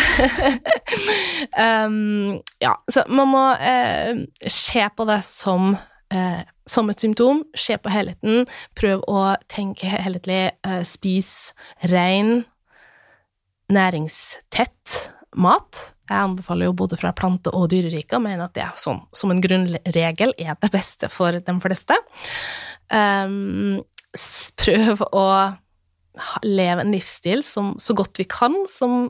um, 1.57 2.37
ja, 2.65 2.75
så 2.91 3.05
man 3.09 3.31
må 3.31 3.45
eh, 3.55 4.25
se 4.47 4.83
på 4.95 5.07
det 5.09 5.21
som 5.27 5.73
uh, 5.75 6.43
som 6.69 6.91
et 6.91 7.01
symptom, 7.01 7.43
se 7.57 7.77
på 7.79 7.91
helheten, 7.93 8.45
prøv 8.77 9.03
å 9.09 9.35
tenke 9.51 9.89
helhetlig, 9.89 10.51
uh, 10.67 10.83
spis 10.87 11.51
ren, 11.91 12.41
næringstett 13.73 14.97
mat. 15.37 15.91
Jeg 16.07 16.23
anbefaler 16.23 16.69
jo 16.69 16.77
både 16.79 16.99
fra 16.99 17.11
plante- 17.15 17.51
og 17.51 17.69
dyreriket, 17.73 18.15
og 18.15 18.23
mener 18.23 18.47
at 18.47 18.55
det 18.55 18.67
sånn, 18.79 19.01
som 19.15 19.33
en 19.33 19.43
grunnregel 19.43 20.33
er 20.39 20.55
det 20.61 20.71
beste 20.73 21.11
for 21.11 21.35
de 21.35 21.55
fleste. 21.63 21.97
Um, 22.87 23.83
prøv 24.61 25.03
å 25.11 25.27
leve 26.47 26.83
en 26.83 26.93
livsstil 26.95 27.43
som, 27.45 27.75
så 27.81 27.95
godt 27.97 28.19
vi 28.19 28.25
kan, 28.29 28.55
som 28.71 29.09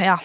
ja, 0.00 0.18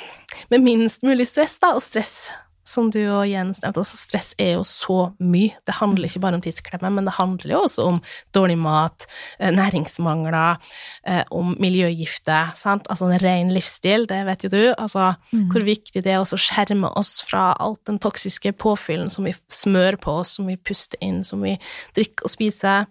med 0.51 0.65
minst 0.65 1.05
mulig 1.07 1.29
stress, 1.31 1.57
da, 1.63 1.73
og 1.77 1.83
stress 1.83 2.31
som 2.71 2.89
du 2.93 2.99
og 3.03 3.25
Jens 3.29 3.61
nevnte, 3.63 3.83
altså 3.83 3.99
stress 3.99 4.31
er 4.41 4.55
jo 4.55 4.63
så 4.67 4.97
mye. 5.19 5.53
Det 5.67 5.75
handler 5.77 6.07
ikke 6.07 6.23
bare 6.23 6.39
om 6.39 6.43
tidsklemme, 6.43 6.91
men 6.95 7.07
det 7.07 7.15
handler 7.17 7.55
jo 7.55 7.63
også 7.65 7.87
om 7.89 7.99
dårlig 8.35 8.57
mat, 8.61 9.07
eh, 9.39 9.51
næringsmangler, 9.55 10.61
eh, 11.05 11.23
om 11.31 11.55
miljøgifter, 11.61 12.55
sant. 12.59 12.87
Altså 12.89 13.09
en 13.09 13.21
ren 13.21 13.53
livsstil, 13.53 14.07
det 14.09 14.21
vet 14.27 14.47
jo 14.47 14.53
du. 14.53 14.61
Altså 14.77 15.11
mm. 15.31 15.49
hvor 15.51 15.67
viktig 15.67 16.03
det 16.05 16.15
er 16.15 16.23
å 16.23 16.39
skjerme 16.39 16.91
oss 16.99 17.19
fra 17.27 17.51
alt 17.59 17.83
den 17.89 17.99
toksiske 18.01 18.53
påfyllen 18.61 19.11
som 19.13 19.27
vi 19.27 19.35
smører 19.51 19.99
på 20.01 20.21
oss, 20.21 20.37
som 20.37 20.49
vi 20.49 20.57
puster 20.57 20.99
inn, 21.03 21.21
som 21.27 21.43
vi 21.43 21.57
drikker 21.97 22.27
og 22.27 22.33
spiser. 22.33 22.89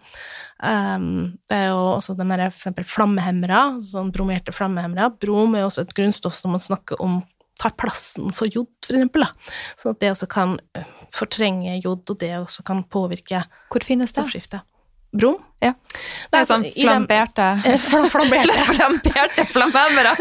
Um, 0.60 1.38
det 1.48 1.56
er 1.56 1.70
jo 1.70 1.80
også 1.96 2.14
de 2.18 2.26
her 2.28 2.50
for 2.50 2.58
eksempel 2.60 2.84
flammehemmere, 2.84 3.80
sånn 3.84 4.12
bromerte 4.12 4.52
flammehemmere. 4.52 5.12
Brom 5.22 5.56
er 5.56 5.66
også 5.66 5.86
et 5.86 5.94
grunnstoff 5.96 6.36
som 6.36 6.52
man 6.54 6.62
snakker 6.62 7.00
om 7.00 7.22
tar 7.60 7.72
plassen 7.78 8.32
for 8.36 8.46
jod. 8.50 8.68
Da. 8.88 9.28
Sånn 9.78 9.94
at 9.94 10.00
det 10.02 10.10
også 10.14 10.26
kan 10.30 10.48
eh, 10.76 10.84
fortrenge 11.14 11.72
jod, 11.84 12.02
og 12.08 12.16
det 12.20 12.32
også 12.38 12.62
kan 12.66 12.78
påvirke 12.88 13.44
Hvor 13.70 13.82
finnes 13.86 14.10
det? 14.10 14.14
stoffskiftet. 14.18 14.60
Brom? 15.10 15.40
Ja. 15.60 15.74
Det 16.30 16.38
er 16.38 16.44
sånn 16.46 16.62
flamberte 16.70 17.58
Flam, 17.88 18.06
Flamberte 18.12 18.54
Flamberte 18.70 19.44
flammemmere! 19.50 20.12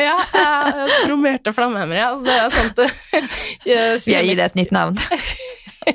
ja, 0.00 0.16
uh, 0.32 0.88
bromerte 1.04 1.52
flammehemmere. 1.54 2.08
Altså, 2.08 2.24
det 2.24 2.34
er 2.34 2.50
sant. 2.56 2.80
har 4.16 4.24
gitt 4.26 4.40
det 4.40 4.46
et 4.48 4.56
nytt 4.58 4.72
navn. 4.74 4.96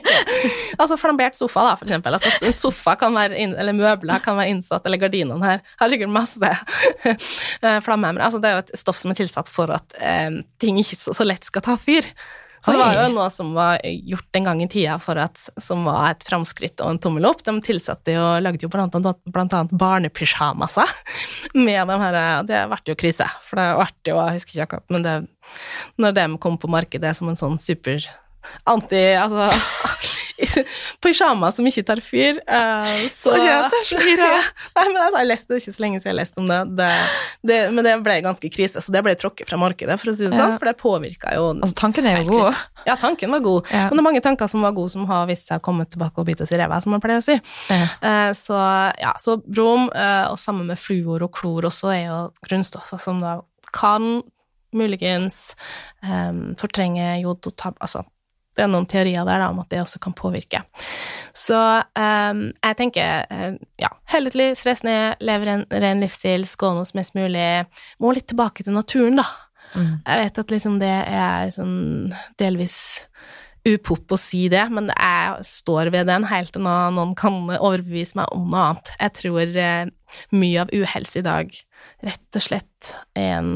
altså 0.81 0.97
flambert 0.99 1.37
sofa, 1.37 1.65
da, 1.67 1.75
for 1.79 1.87
eksempel. 1.87 2.17
Altså, 2.17 2.31
en 2.47 2.55
sofa 2.55 2.95
kan 2.99 3.15
være 3.15 3.37
inn, 3.41 3.57
eller 3.59 3.77
møbler 3.77 4.23
kan 4.23 4.37
være 4.39 4.55
innsatt, 4.55 4.85
eller 4.85 5.01
gardinene 5.01 5.43
her 5.45 5.61
har 5.81 5.91
sikkert 5.91 6.13
masse 6.13 6.53
eh, 7.09 7.77
flammehemmere. 7.85 8.25
Altså, 8.27 8.41
det 8.41 8.51
er 8.51 8.57
jo 8.57 8.65
et 8.65 8.73
stoff 8.79 8.99
som 8.99 9.13
er 9.13 9.21
tilsatt 9.21 9.51
for 9.51 9.73
at 9.75 9.99
eh, 9.99 10.41
ting 10.61 10.81
ikke 10.81 10.99
så, 10.99 11.15
så, 11.15 11.27
lett 11.27 11.47
skal 11.47 11.65
ta 11.65 11.77
fyr. 11.81 12.07
Så 12.65 12.73
det 12.73 12.79
var 12.81 12.95
jo 12.97 13.09
noe 13.13 13.27
som 13.29 13.51
var 13.53 13.77
gjort 13.83 14.37
en 14.39 14.47
gang 14.49 14.61
i 14.63 14.67
tida 14.71 14.95
for 14.97 15.19
at, 15.21 15.37
som 15.61 15.83
var 15.85 16.15
et 16.15 16.23
framskritt 16.25 16.81
og 16.81 16.95
en 16.95 16.99
tommel 17.03 17.27
opp. 17.29 17.43
De 17.45 17.53
tilsatte 17.61 18.15
jo, 18.15 18.23
lagde 18.41 18.65
jo 18.65 18.71
blant 18.73 18.95
annet, 18.97 19.19
blant 19.29 19.53
annet 19.53 19.75
barnepysjamaser 19.77 20.95
med 21.67 21.91
de 21.91 21.99
her 22.01 22.17
Det 22.49 22.63
ble 22.71 22.81
jo 22.89 22.97
krise, 22.97 23.29
for 23.45 23.61
det 23.61 23.69
ble 23.77 24.15
jo, 24.15 24.17
jeg 24.17 24.39
husker 24.39 24.55
ikke 24.55 24.65
akkurat, 24.65 24.87
men 24.95 25.05
det 25.05 25.15
Når 26.01 26.17
de 26.17 26.27
kom 26.41 26.57
på 26.57 26.71
markedet 26.73 27.13
som 27.13 27.29
en 27.29 27.37
sånn 27.37 27.61
super 27.61 28.01
anti 28.65 29.03
Altså 29.15 29.49
Pysjama 31.03 31.47
som 31.53 31.65
ikke 31.67 31.83
tar 31.87 32.01
fyr. 32.03 32.39
Uh, 32.43 32.83
så 33.11 33.31
Sorry. 33.31 34.15
Nei, 34.75 34.85
men 34.89 34.99
altså, 34.99 35.19
jeg 35.21 35.29
leste 35.29 35.53
det 35.53 35.59
ikke 35.61 35.73
så 35.77 35.83
lenge 35.83 36.01
siden 36.01 36.11
jeg 36.11 36.17
leste 36.19 36.41
om 36.43 36.49
det. 36.49 36.59
det, 36.79 36.89
det 37.47 37.59
men 37.75 37.87
det 37.87 37.93
ble 38.03 38.17
ganske 38.25 38.49
krise, 38.51 38.83
så 38.83 38.93
det 38.93 39.03
ble 39.05 39.13
tråkket 39.19 39.47
fra 39.49 39.59
markedet, 39.61 39.95
for 40.01 40.11
å 40.11 40.15
si 40.17 40.25
det 40.25 40.33
sånn, 40.35 40.55
Ja. 40.55 40.59
for 40.59 40.69
det 40.69 40.75
påvirka 40.81 41.33
jo 41.37 41.45
Altså, 41.55 41.77
tanken 41.79 42.09
er 42.09 42.19
jo 42.19 42.27
god. 42.33 42.49
krise. 42.49 42.83
Ja, 42.89 42.97
tanken 43.01 43.31
var 43.31 43.43
god, 43.45 43.71
Ja. 43.71 43.85
men 43.87 43.95
det 43.97 44.03
er 44.03 44.07
mange 44.09 44.23
tanker 44.25 44.51
som 44.51 44.61
var 44.65 44.75
gode, 44.75 44.91
som 44.91 45.05
har 45.09 45.25
vist 45.29 45.47
seg 45.47 45.61
å 45.61 45.65
komme 45.69 45.87
tilbake 45.87 46.19
og 46.19 46.27
bite 46.27 46.43
oss 46.43 46.51
i 46.51 46.59
ræva, 46.59 46.81
som 46.83 46.91
man 46.95 47.01
pleier 47.03 47.23
å 47.23 47.25
si. 47.25 47.39
Eh, 47.71 48.31
Så 48.35 48.57
ja, 48.99 49.13
så 49.21 49.37
brom, 49.41 49.87
uh, 49.95 50.31
og 50.31 50.37
sammen 50.41 50.67
med 50.67 50.77
fluor 50.81 51.23
og 51.23 51.31
klor 51.31 51.63
også, 51.71 51.93
er 51.95 52.03
jo 52.09 52.19
grunnstoffer 52.49 52.99
som 52.99 53.21
da 53.23 53.37
kan 53.75 54.21
muligens 54.75 55.55
um, 56.03 56.55
fortrenge 56.59 57.21
jod 57.23 57.47
og 57.47 57.55
tab... 57.55 57.77
Altså, 57.79 58.03
det 58.55 58.65
er 58.65 58.71
noen 58.71 58.87
teorier 58.89 59.27
der 59.27 59.41
da, 59.41 59.49
om 59.51 59.61
at 59.63 59.71
det 59.71 59.81
også 59.83 60.01
kan 60.03 60.15
påvirke. 60.17 60.61
Så 61.35 61.57
um, 61.57 62.43
jeg 62.53 62.77
tenker 62.79 63.25
eh, 63.31 63.57
ja, 63.81 63.89
helhetlig, 64.13 64.53
stress 64.59 64.85
ned, 64.87 65.19
lever 65.25 65.51
en 65.51 65.65
ren 65.83 66.03
livsstil, 66.03 66.47
skåne 66.47 66.85
oss 66.85 66.95
mest 66.97 67.17
mulig, 67.17 67.65
må 67.99 68.13
litt 68.15 68.29
tilbake 68.31 68.65
til 68.65 68.77
naturen, 68.77 69.19
da. 69.19 69.27
Mm. 69.75 69.91
Jeg 70.05 70.21
vet 70.21 70.39
at 70.39 70.53
liksom 70.53 70.77
det 70.79 70.93
er 70.93 71.51
sånn 71.51 72.13
delvis 72.39 72.77
upop 73.65 74.13
å 74.13 74.19
si 74.21 74.45
det, 74.53 74.63
men 74.71 74.91
jeg 74.93 75.45
står 75.49 75.89
ved 75.93 76.07
den 76.07 76.27
helt 76.29 76.53
til 76.53 76.63
noen 76.63 77.15
kan 77.17 77.41
overbevise 77.57 78.19
meg 78.19 78.31
om 78.35 78.45
noe 78.51 78.69
annet. 78.69 78.93
Jeg 79.01 79.15
tror 79.19 79.59
uh, 79.59 80.23
mye 80.37 80.63
av 80.63 80.73
uhelse 80.75 81.19
i 81.19 81.25
dag 81.25 81.59
rett 82.05 82.39
og 82.39 82.45
slett 82.45 82.95
er 83.17 83.39
en 83.39 83.51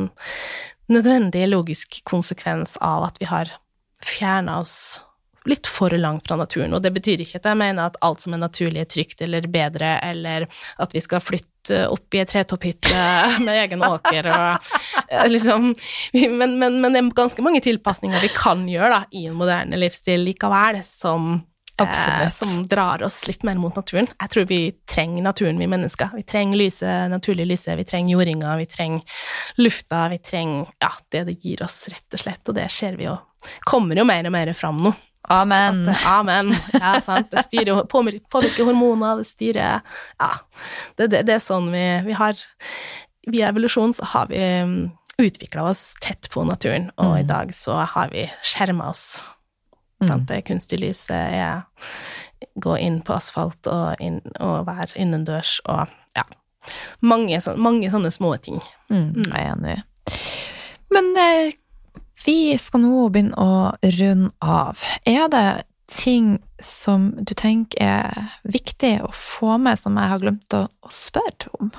nødvendig 0.89 1.45
logisk 1.51 2.01
konsekvens 2.09 2.75
av 2.81 3.05
at 3.11 3.19
vi 3.21 3.29
har 3.29 3.53
fjerna 4.05 4.59
oss 4.59 5.01
litt 5.49 5.67
for 5.67 5.89
langt 5.89 6.27
fra 6.27 6.35
naturen. 6.35 6.73
Og 6.73 6.83
det 6.83 6.91
betyr 6.95 7.23
ikke 7.23 7.39
at 7.39 7.47
jeg 7.49 7.59
mener 7.59 7.89
at 7.89 7.97
alt 8.05 8.23
som 8.23 8.35
er 8.35 8.41
naturlig, 8.43 8.83
er 8.83 8.89
trygt 8.91 9.23
eller 9.25 9.47
bedre, 9.51 9.95
eller 10.05 10.47
at 10.77 10.95
vi 10.95 11.01
skal 11.03 11.23
flytte 11.23 11.83
opp 11.89 12.15
i 12.15 12.21
ei 12.21 12.27
tretopphytte 12.27 13.03
med 13.45 13.61
egen 13.65 13.83
åker 13.85 14.29
og 14.31 14.69
eh, 15.05 15.27
liksom 15.29 15.67
men, 16.13 16.55
men, 16.57 16.79
men 16.81 16.95
det 16.95 17.01
er 17.01 17.11
ganske 17.17 17.43
mange 17.45 17.61
tilpasninger 17.65 18.23
vi 18.23 18.31
kan 18.33 18.63
gjøre 18.69 18.91
da, 18.95 19.01
i 19.11 19.27
en 19.29 19.37
moderne 19.37 19.79
livsstil 19.79 20.25
likevel, 20.27 20.81
som 20.85 21.35
eh, 21.87 22.29
som 22.31 22.67
drar 22.67 23.03
oss 23.03 23.27
litt 23.27 23.43
mer 23.43 23.55
mot 23.55 23.75
naturen. 23.75 24.07
Jeg 24.19 24.29
tror 24.29 24.45
vi 24.49 24.59
trenger 24.89 25.23
naturen, 25.23 25.59
vi 25.59 25.67
mennesker. 25.67 26.09
Vi 26.15 26.23
trenger 26.23 26.57
lyset, 26.57 27.09
naturlig 27.11 27.45
lyset, 27.47 27.77
vi 27.79 27.85
trenger 27.85 28.13
jordinga, 28.17 28.55
vi 28.57 28.65
trenger 28.65 29.01
lufta, 29.57 30.09
vi 30.09 30.17
trenger 30.19 30.67
ja, 30.79 30.91
det 31.11 31.23
det 31.29 31.37
gir 31.45 31.63
oss, 31.63 31.87
rett 31.91 32.13
og 32.13 32.19
slett, 32.19 32.43
og 32.49 32.55
det 32.55 32.69
ser 32.71 32.95
vi 32.99 33.05
jo 33.07 33.17
kommer 33.63 33.95
jo 33.95 34.03
mer 34.03 34.25
og 34.27 34.31
mer 34.35 34.53
fram 34.53 34.77
nå. 34.83 34.91
Amen. 35.29 35.87
At, 35.89 36.05
amen. 36.07 36.53
Ja, 36.73 36.95
sant. 37.03 37.29
Det 37.31 37.43
styrer, 37.45 37.83
påvirker, 37.91 38.63
hormoner, 38.65 39.17
det 39.19 39.27
styrer 39.27 39.81
Ja. 40.19 40.29
Det, 40.97 41.07
det, 41.11 41.25
det 41.27 41.35
er 41.37 41.43
sånn 41.43 41.71
vi, 41.71 41.83
vi 42.07 42.15
har 42.17 42.39
Via 43.29 43.49
evolusjon 43.51 43.93
så 43.93 44.07
har 44.15 44.29
vi 44.31 44.39
utvikla 45.19 45.63
oss 45.69 45.93
tett 46.01 46.29
på 46.31 46.43
naturen, 46.47 46.87
og 46.97 47.17
i 47.19 47.23
Mm. 47.23 47.27
dag 47.27 47.51
så 47.53 47.75
har 47.83 48.09
vi 48.09 48.23
skjerma 48.41 48.87
oss. 48.89 49.23
Sant? 50.05 50.27
Det 50.29 50.41
kunstige 50.47 50.79
lyset 50.79 51.11
er 51.11 51.63
gå 52.55 52.75
inn 52.79 53.01
på 53.03 53.13
asfalt 53.17 53.67
og, 53.67 53.99
inn, 53.99 54.21
og 54.39 54.65
være 54.67 54.95
innendørs 54.95 55.57
og 55.67 55.87
ja. 56.15 56.23
Mange, 57.01 57.37
sånn- 57.41 57.59
mange 57.59 57.89
sånne 57.91 58.11
små 58.11 58.33
ting. 58.43 58.59
Mm, 58.91 59.25
jeg 59.25 59.33
er 59.33 59.51
enig. 59.55 59.75
Men 60.91 61.09
eh, 61.17 61.51
vi 62.25 62.37
skal 62.61 62.81
nå 62.83 63.09
begynne 63.09 63.35
å 63.39 63.73
runde 63.99 64.31
av. 64.43 64.81
Er 65.07 65.27
det 65.31 65.45
ting 65.89 66.37
som 66.61 67.11
du 67.25 67.33
tenker 67.33 67.81
er 67.81 68.31
viktig 68.43 68.99
å 69.05 69.11
få 69.15 69.57
med, 69.57 69.79
som 69.79 69.97
jeg 69.97 70.11
har 70.11 70.19
glemt 70.21 70.53
å, 70.53 70.65
å 70.67 70.91
spørre 70.93 71.49
om? 71.59 71.71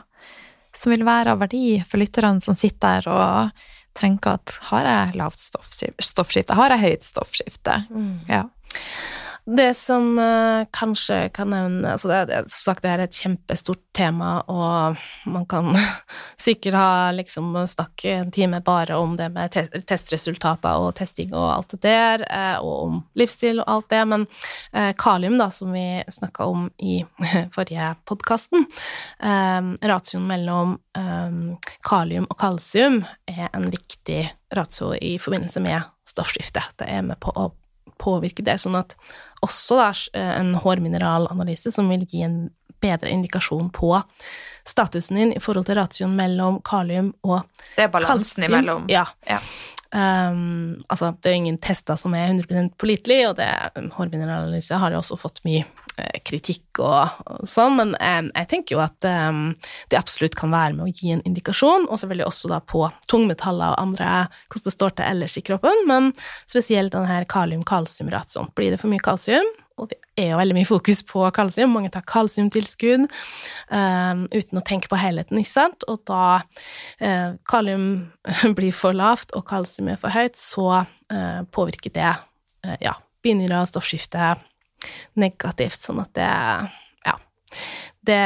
Som 0.77 0.95
vil 0.95 1.05
være 1.05 1.35
av 1.35 1.43
verdi 1.45 1.79
for 1.87 2.01
lytterne 2.01 2.41
som 2.43 2.57
sitter 2.57 3.05
der 3.05 3.13
og 3.13 3.67
tenker 3.99 4.39
at 4.39 4.59
har 4.71 4.87
jeg 4.87 5.17
lavt 5.21 5.41
stoffskifte? 5.41 6.57
Har 6.59 6.75
jeg 6.77 6.85
høyt 6.85 7.05
stoffskifte? 7.09 7.81
Ja. 8.29 8.45
Det 9.45 9.75
som 9.75 10.19
uh, 10.19 10.67
kanskje 10.75 11.29
kan 11.35 11.51
nevne 11.51 11.95
altså 11.95 12.11
det, 12.11 12.19
det, 12.31 12.41
Som 12.53 12.71
sagt, 12.71 12.83
det 12.85 12.91
er 12.93 13.05
et 13.05 13.17
kjempestort 13.17 13.83
tema, 13.97 14.41
og 14.51 15.01
man 15.31 15.47
kan 15.51 15.73
sikkert 16.47 16.79
ha 16.79 17.11
liksom 17.17 17.55
snakke 17.69 18.13
en 18.21 18.31
time 18.35 18.61
bare 18.65 18.99
om 19.01 19.17
det 19.19 19.31
med 19.35 19.53
te 19.55 19.67
testresultater 19.91 20.81
og 20.81 20.95
testing 20.99 21.33
og 21.35 21.49
alt 21.55 21.75
det 21.75 21.83
der, 21.87 22.27
uh, 22.29 22.59
og 22.65 22.75
om 22.85 23.01
livsstil 23.19 23.63
og 23.65 23.73
alt 23.75 23.91
det, 23.93 24.03
men 24.13 24.27
uh, 24.77 24.93
kalium, 25.01 25.39
da, 25.41 25.51
som 25.55 25.73
vi 25.75 25.87
snakka 26.11 26.47
om 26.51 26.69
i 26.79 27.01
forrige 27.55 27.95
podkasten, 28.05 28.67
eh, 29.23 29.89
ratioen 29.89 30.27
mellom 30.27 30.77
eh, 30.97 31.71
kalium 31.87 32.27
og 32.31 32.39
kalsium 32.41 33.03
er 33.31 33.49
en 33.53 33.69
viktig 33.71 34.23
ratio 34.57 34.93
i 34.95 35.17
forbindelse 35.19 35.63
med 35.65 35.83
stoffskifte. 36.09 36.63
Det 36.79 36.89
er 36.91 37.05
med 37.07 37.21
på 37.23 37.33
å 37.35 37.51
påvirke 38.01 38.45
det, 38.47 38.57
sånn 38.63 38.79
at 38.81 38.97
også 39.45 39.79
da, 39.81 39.91
en 40.17 40.55
hårmineralanalyse 40.61 41.73
som 41.75 41.91
vil 41.93 42.07
gi 42.09 42.25
en 42.27 42.41
bedre 42.81 43.11
indikasjon 43.13 43.69
på 43.77 43.93
statusen 44.69 45.17
din 45.17 45.33
i 45.37 45.41
forhold 45.43 45.69
til 45.69 45.77
ratioen 45.81 46.17
mellom 46.17 46.61
kalium 46.65 47.13
og 47.25 47.43
kalsium. 47.43 47.77
Det 47.77 47.85
er 47.85 47.91
kalsium. 47.91 47.93
balansen 47.99 48.49
imellom. 48.49 48.89
Ja. 48.93 49.07
Ja. 49.29 49.41
Um, 49.91 50.83
altså, 50.87 51.09
det 51.19 51.33
er 51.33 51.37
ingen 51.41 51.57
tester 51.59 51.99
som 51.99 52.15
er 52.15 52.29
100% 52.29 52.77
pålitelige, 52.79 53.31
og 53.31 53.39
det, 53.41 53.49
hårmineralanalyse 53.97 54.79
har 54.79 54.95
jo 54.95 55.01
også 55.01 55.19
fått 55.19 55.41
mye 55.43 55.65
eh, 55.99 56.21
kritikk 56.23 56.79
og, 56.79 57.17
og 57.27 57.49
sånn, 57.51 57.75
men 57.81 57.97
um, 57.99 58.29
jeg 58.31 58.51
tenker 58.53 58.77
jo 58.77 58.83
at 58.85 59.09
um, 59.11 59.49
det 59.91 59.99
absolutt 59.99 60.39
kan 60.39 60.55
være 60.55 60.77
med 60.79 60.87
å 60.87 60.95
gi 60.95 61.11
en 61.17 61.25
indikasjon, 61.27 61.89
og 61.89 61.99
selvfølgelig 61.99 62.29
også 62.29 62.53
da 62.53 62.61
på 62.63 62.85
tungmetaller 63.11 63.75
og 63.75 63.83
andre, 63.89 64.13
hvordan 64.47 64.69
det 64.69 64.77
står 64.77 64.95
til 64.95 65.09
ellers 65.09 65.35
i 65.41 65.45
kroppen, 65.51 65.83
men 65.91 66.13
spesielt 66.45 66.95
denne 66.95 67.25
kalium-kalsium-ratioen. 67.35 68.55
Blir 68.55 68.77
det 68.77 68.79
for 68.85 68.93
mye 68.93 69.03
kalsium, 69.03 69.51
og 69.81 69.89
det 69.91 69.99
er 70.21 70.33
jo 70.33 70.39
veldig 70.41 70.57
mye 70.59 70.69
fokus 70.69 71.01
på 71.09 71.23
kalsium, 71.35 71.73
mange 71.75 71.91
tar 71.93 72.05
kalsiumtilskudd 72.09 73.07
um, 73.07 74.25
uten 74.33 74.61
å 74.61 74.65
tenke 74.67 74.91
på 74.91 74.99
helheten, 75.01 75.41
ikke 75.41 75.53
sant, 75.53 75.87
og 75.91 76.03
da 76.09 76.41
uh, 76.41 77.31
kalium 77.49 77.87
blir 78.59 78.75
for 78.77 78.97
lavt 78.97 79.35
og 79.37 79.47
kalsium 79.49 79.91
er 79.93 80.01
for 80.01 80.13
høyt, 80.15 80.39
så 80.39 80.69
uh, 80.83 81.41
påvirker 81.55 81.95
det 81.97 82.11
uh, 82.13 82.77
ja, 82.83 82.97
binyrer, 83.25 83.69
stoffskifte 83.69 84.35
negativt, 85.21 85.81
sånn 85.81 86.01
at 86.05 86.13
det 86.17 86.31
ja, 87.09 87.17
det 88.09 88.23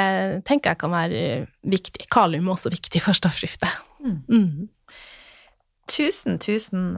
tenker 0.46 0.74
jeg 0.74 0.82
kan 0.84 0.92
være 0.94 1.22
viktig. 1.66 2.06
Kalium 2.12 2.46
er 2.46 2.54
også 2.54 2.70
viktig 2.70 3.02
for 3.02 3.18
stoffskiftet. 3.18 3.82
Mm. 4.04 4.20
Mm. 4.30 4.98
Tusen, 5.90 6.38
tusen 6.40 6.92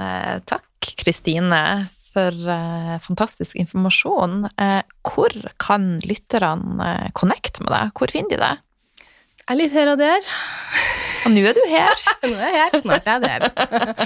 takk, 0.46 0.90
Kristine, 1.00 1.88
for 2.16 2.52
eh, 2.52 2.96
fantastisk 3.04 3.58
informasjon. 3.60 4.46
Eh, 4.56 4.82
hvor 5.06 5.34
kan 5.62 5.96
lytterne 6.06 6.88
eh, 6.88 7.08
connecte 7.16 7.64
med 7.64 7.74
deg? 7.74 7.92
Hvor 7.96 8.12
finner 8.14 8.32
de 8.32 8.42
deg? 8.42 8.62
Jeg 9.46 9.54
er 9.54 9.60
litt 9.60 9.76
her 9.76 9.92
og 9.92 10.00
der. 10.00 10.30
Og 11.26 11.34
nå 11.34 11.42
er 11.46 11.54
du 11.54 11.64
her. 11.70 12.06
Nå 12.26 12.34
er 12.34 12.54
jeg 12.54 12.62
her, 12.62 12.78
snart 12.82 13.06
er 13.06 13.26
jeg 13.26 13.26
der. 13.26 13.50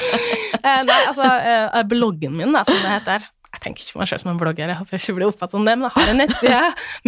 Nei, 0.89 0.99
altså, 1.07 1.29
eh, 1.29 1.85
bloggen 1.89 2.37
min, 2.37 2.53
da, 2.57 2.67
som 2.69 2.81
det 2.81 2.97
heter 2.99 3.29
Jeg 3.61 3.67
tenker 3.67 3.85
ikke 3.85 3.93
på 3.99 4.01
meg 4.01 4.09
selv 4.09 4.23
som 4.23 4.31
en 4.33 4.39
blogger, 4.41 4.71
jeg 4.73 4.79
håper 4.79 4.97
jeg 4.97 5.03
ikke 5.05 5.15
blir 5.19 5.29
oppfattet 5.29 5.53
som 5.59 5.67
det, 5.69 5.75
men 5.77 5.85
jeg 5.85 5.93
har 5.99 6.11
en 6.11 6.21
nettside 6.23 6.61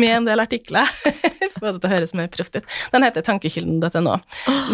med 0.03 0.11
en 0.19 0.27
del 0.27 0.43
artikler. 0.43 0.91
For 1.55 1.65
det 1.71 1.81
til 1.81 1.88
å 1.88 1.93
høres 1.95 2.12
mer 2.19 2.29
proft 2.33 2.59
ut. 2.59 2.75
Den 2.93 3.07
heter 3.07 3.25
tankekilden.no. 3.25 4.17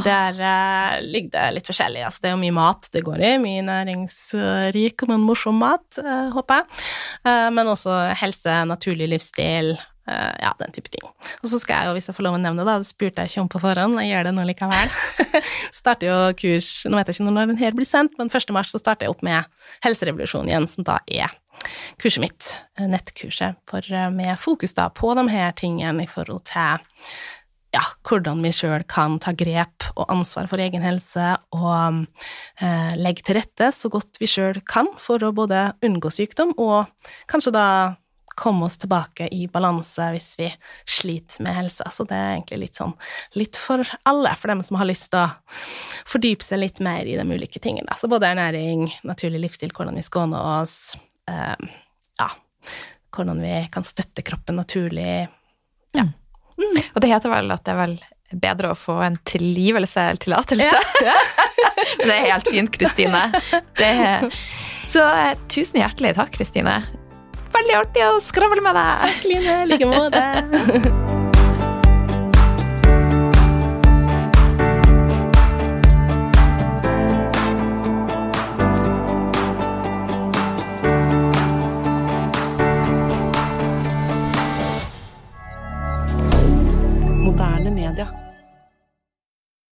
Der 0.03 0.41
uh, 0.41 0.97
ligger 1.05 1.31
det 1.37 1.45
litt 1.55 1.71
forskjellig. 1.71 2.03
Altså, 2.09 2.25
det 2.25 2.33
er 2.33 2.35
jo 2.35 2.41
mye 2.43 2.57
mat 2.57 2.88
det 2.95 3.05
går 3.07 3.23
i. 3.23 3.31
Mye 3.45 3.62
næringsrik, 3.69 5.07
men 5.07 5.23
morsom 5.23 5.61
mat, 5.62 5.87
uh, 6.03 6.33
håper 6.35 6.64
jeg. 6.64 6.83
Uh, 7.29 7.47
men 7.55 7.71
også 7.71 8.01
helse, 8.19 8.59
naturlig 8.73 9.12
livsstil. 9.14 9.77
ja, 10.09 10.55
den 10.57 10.71
type 10.73 10.88
ting. 10.88 11.05
Og 11.43 11.51
så 11.51 11.59
skal 11.61 11.83
jeg 11.83 11.88
jo, 11.91 11.97
hvis 11.99 12.07
jeg 12.09 12.17
får 12.17 12.25
lov 12.25 12.38
å 12.38 12.41
nevne 12.41 12.64
det, 12.64 12.79
det 12.81 12.88
spurte 12.88 13.21
jeg 13.21 13.29
ikke 13.29 13.43
om 13.43 13.51
på 13.53 13.61
forhånd, 13.61 13.99
jeg 14.01 14.09
gjør 14.09 14.25
det 14.25 14.31
nå 14.38 14.47
likevel. 14.49 14.95
starter 15.81 16.09
jo 16.09 16.17
kurs 16.41 16.71
Nå 16.88 16.97
vet 16.97 17.11
jeg 17.11 17.19
ikke 17.19 17.27
når 17.29 17.51
den 17.51 17.61
her 17.61 17.77
blir 17.77 17.85
sendt, 17.85 18.17
men 18.17 18.33
1. 18.33 18.55
mars 18.57 18.73
så 18.73 18.81
starter 18.81 19.05
jeg 19.05 19.12
opp 19.12 19.21
med 19.27 19.45
Helserevolusjonen 19.85 20.49
igjen, 20.49 20.71
som 20.73 20.88
da 20.88 20.97
er 21.12 21.29
kurset 21.99 22.23
mitt, 22.23 22.53
eh, 22.79 22.87
nettkurset, 22.90 23.59
for, 23.68 23.83
eh, 23.92 24.11
med 24.11 24.38
fokus 24.38 24.75
da 24.75 24.88
på 24.88 25.14
de 25.18 25.29
her 25.33 25.53
tingene 25.53 26.05
i 26.05 26.11
forhold 26.11 26.44
til 26.44 26.85
ja, 27.75 27.83
hvordan 28.09 28.40
vi 28.42 28.51
sjøl 28.55 28.85
kan 28.88 29.18
ta 29.21 29.35
grep 29.37 29.90
og 29.94 30.09
ansvar 30.09 30.49
for 30.49 30.61
egen 30.62 30.83
helse, 30.83 31.37
og 31.53 32.07
eh, 32.62 32.92
legge 32.97 33.27
til 33.27 33.37
rette 33.37 33.71
så 33.77 33.90
godt 33.92 34.21
vi 34.23 34.31
sjøl 34.31 34.62
kan 34.68 34.88
for 34.99 35.18
å 35.18 35.35
både 35.37 35.73
unngå 35.85 36.12
sykdom 36.12 36.55
og 36.57 36.88
kanskje 37.29 37.53
da 37.53 37.68
komme 38.38 38.68
oss 38.68 38.79
tilbake 38.79 39.27
i 39.35 39.49
balanse 39.51 40.05
hvis 40.14 40.29
vi 40.38 40.49
sliter 40.87 41.42
med 41.42 41.57
helsa. 41.57 41.88
Så 41.90 42.07
det 42.07 42.14
er 42.14 42.37
egentlig 42.37 42.61
litt 42.62 42.79
sånn 42.79 42.94
litt 43.35 43.59
for 43.59 43.83
alle, 44.09 44.35
for 44.38 44.53
dem 44.53 44.62
som 44.66 44.79
har 44.79 44.88
lyst 44.88 45.11
til 45.11 45.25
å 45.25 45.57
fordype 46.09 46.47
seg 46.47 46.62
litt 46.62 46.83
mer 46.85 47.03
i 47.09 47.16
de 47.18 47.27
ulike 47.27 47.59
tingene. 47.62 47.99
Så 47.99 48.11
både 48.11 48.31
ernæring, 48.31 48.87
naturlig 49.09 49.42
livsstil, 49.42 49.75
hvordan 49.75 49.99
vi 49.99 50.07
skåner 50.07 50.62
oss, 50.62 50.94
ja, 51.29 52.29
hvordan 53.14 53.43
vi 53.45 53.57
kan 53.73 53.87
støtte 53.87 54.25
kroppen 54.27 54.59
naturlig. 54.61 55.27
Ja. 55.97 56.07
Mm. 56.59 56.79
Og 56.95 57.03
det 57.03 57.11
heter 57.12 57.33
vel 57.33 57.53
at 57.55 57.67
det 57.67 57.75
er 57.75 57.83
vel 57.83 57.99
bedre 58.43 58.73
å 58.75 58.79
få 58.79 58.99
en 59.07 59.17
tilgivelse 59.29 60.11
eller 60.11 60.23
tillatelse. 60.25 60.83
Ja. 61.07 61.19
det 62.05 62.12
er 62.12 62.31
helt 62.33 62.51
fint, 62.51 62.73
Kristine. 62.75 63.27
Så 64.88 65.05
eh, 65.05 65.35
tusen 65.53 65.81
hjertelig 65.81 66.17
takk, 66.19 66.35
Kristine 66.37 66.81
veldig 67.59 67.79
artig 67.83 68.05
å 68.07 68.19
skravle 68.23 68.64
med 68.64 68.79
deg. 68.79 69.07
Takk, 69.07 69.25
Line. 69.29 69.57
I 69.62 69.73
like 69.73 69.91
måte. 69.91 71.25
rien 87.88 87.94
dire. 87.94 88.28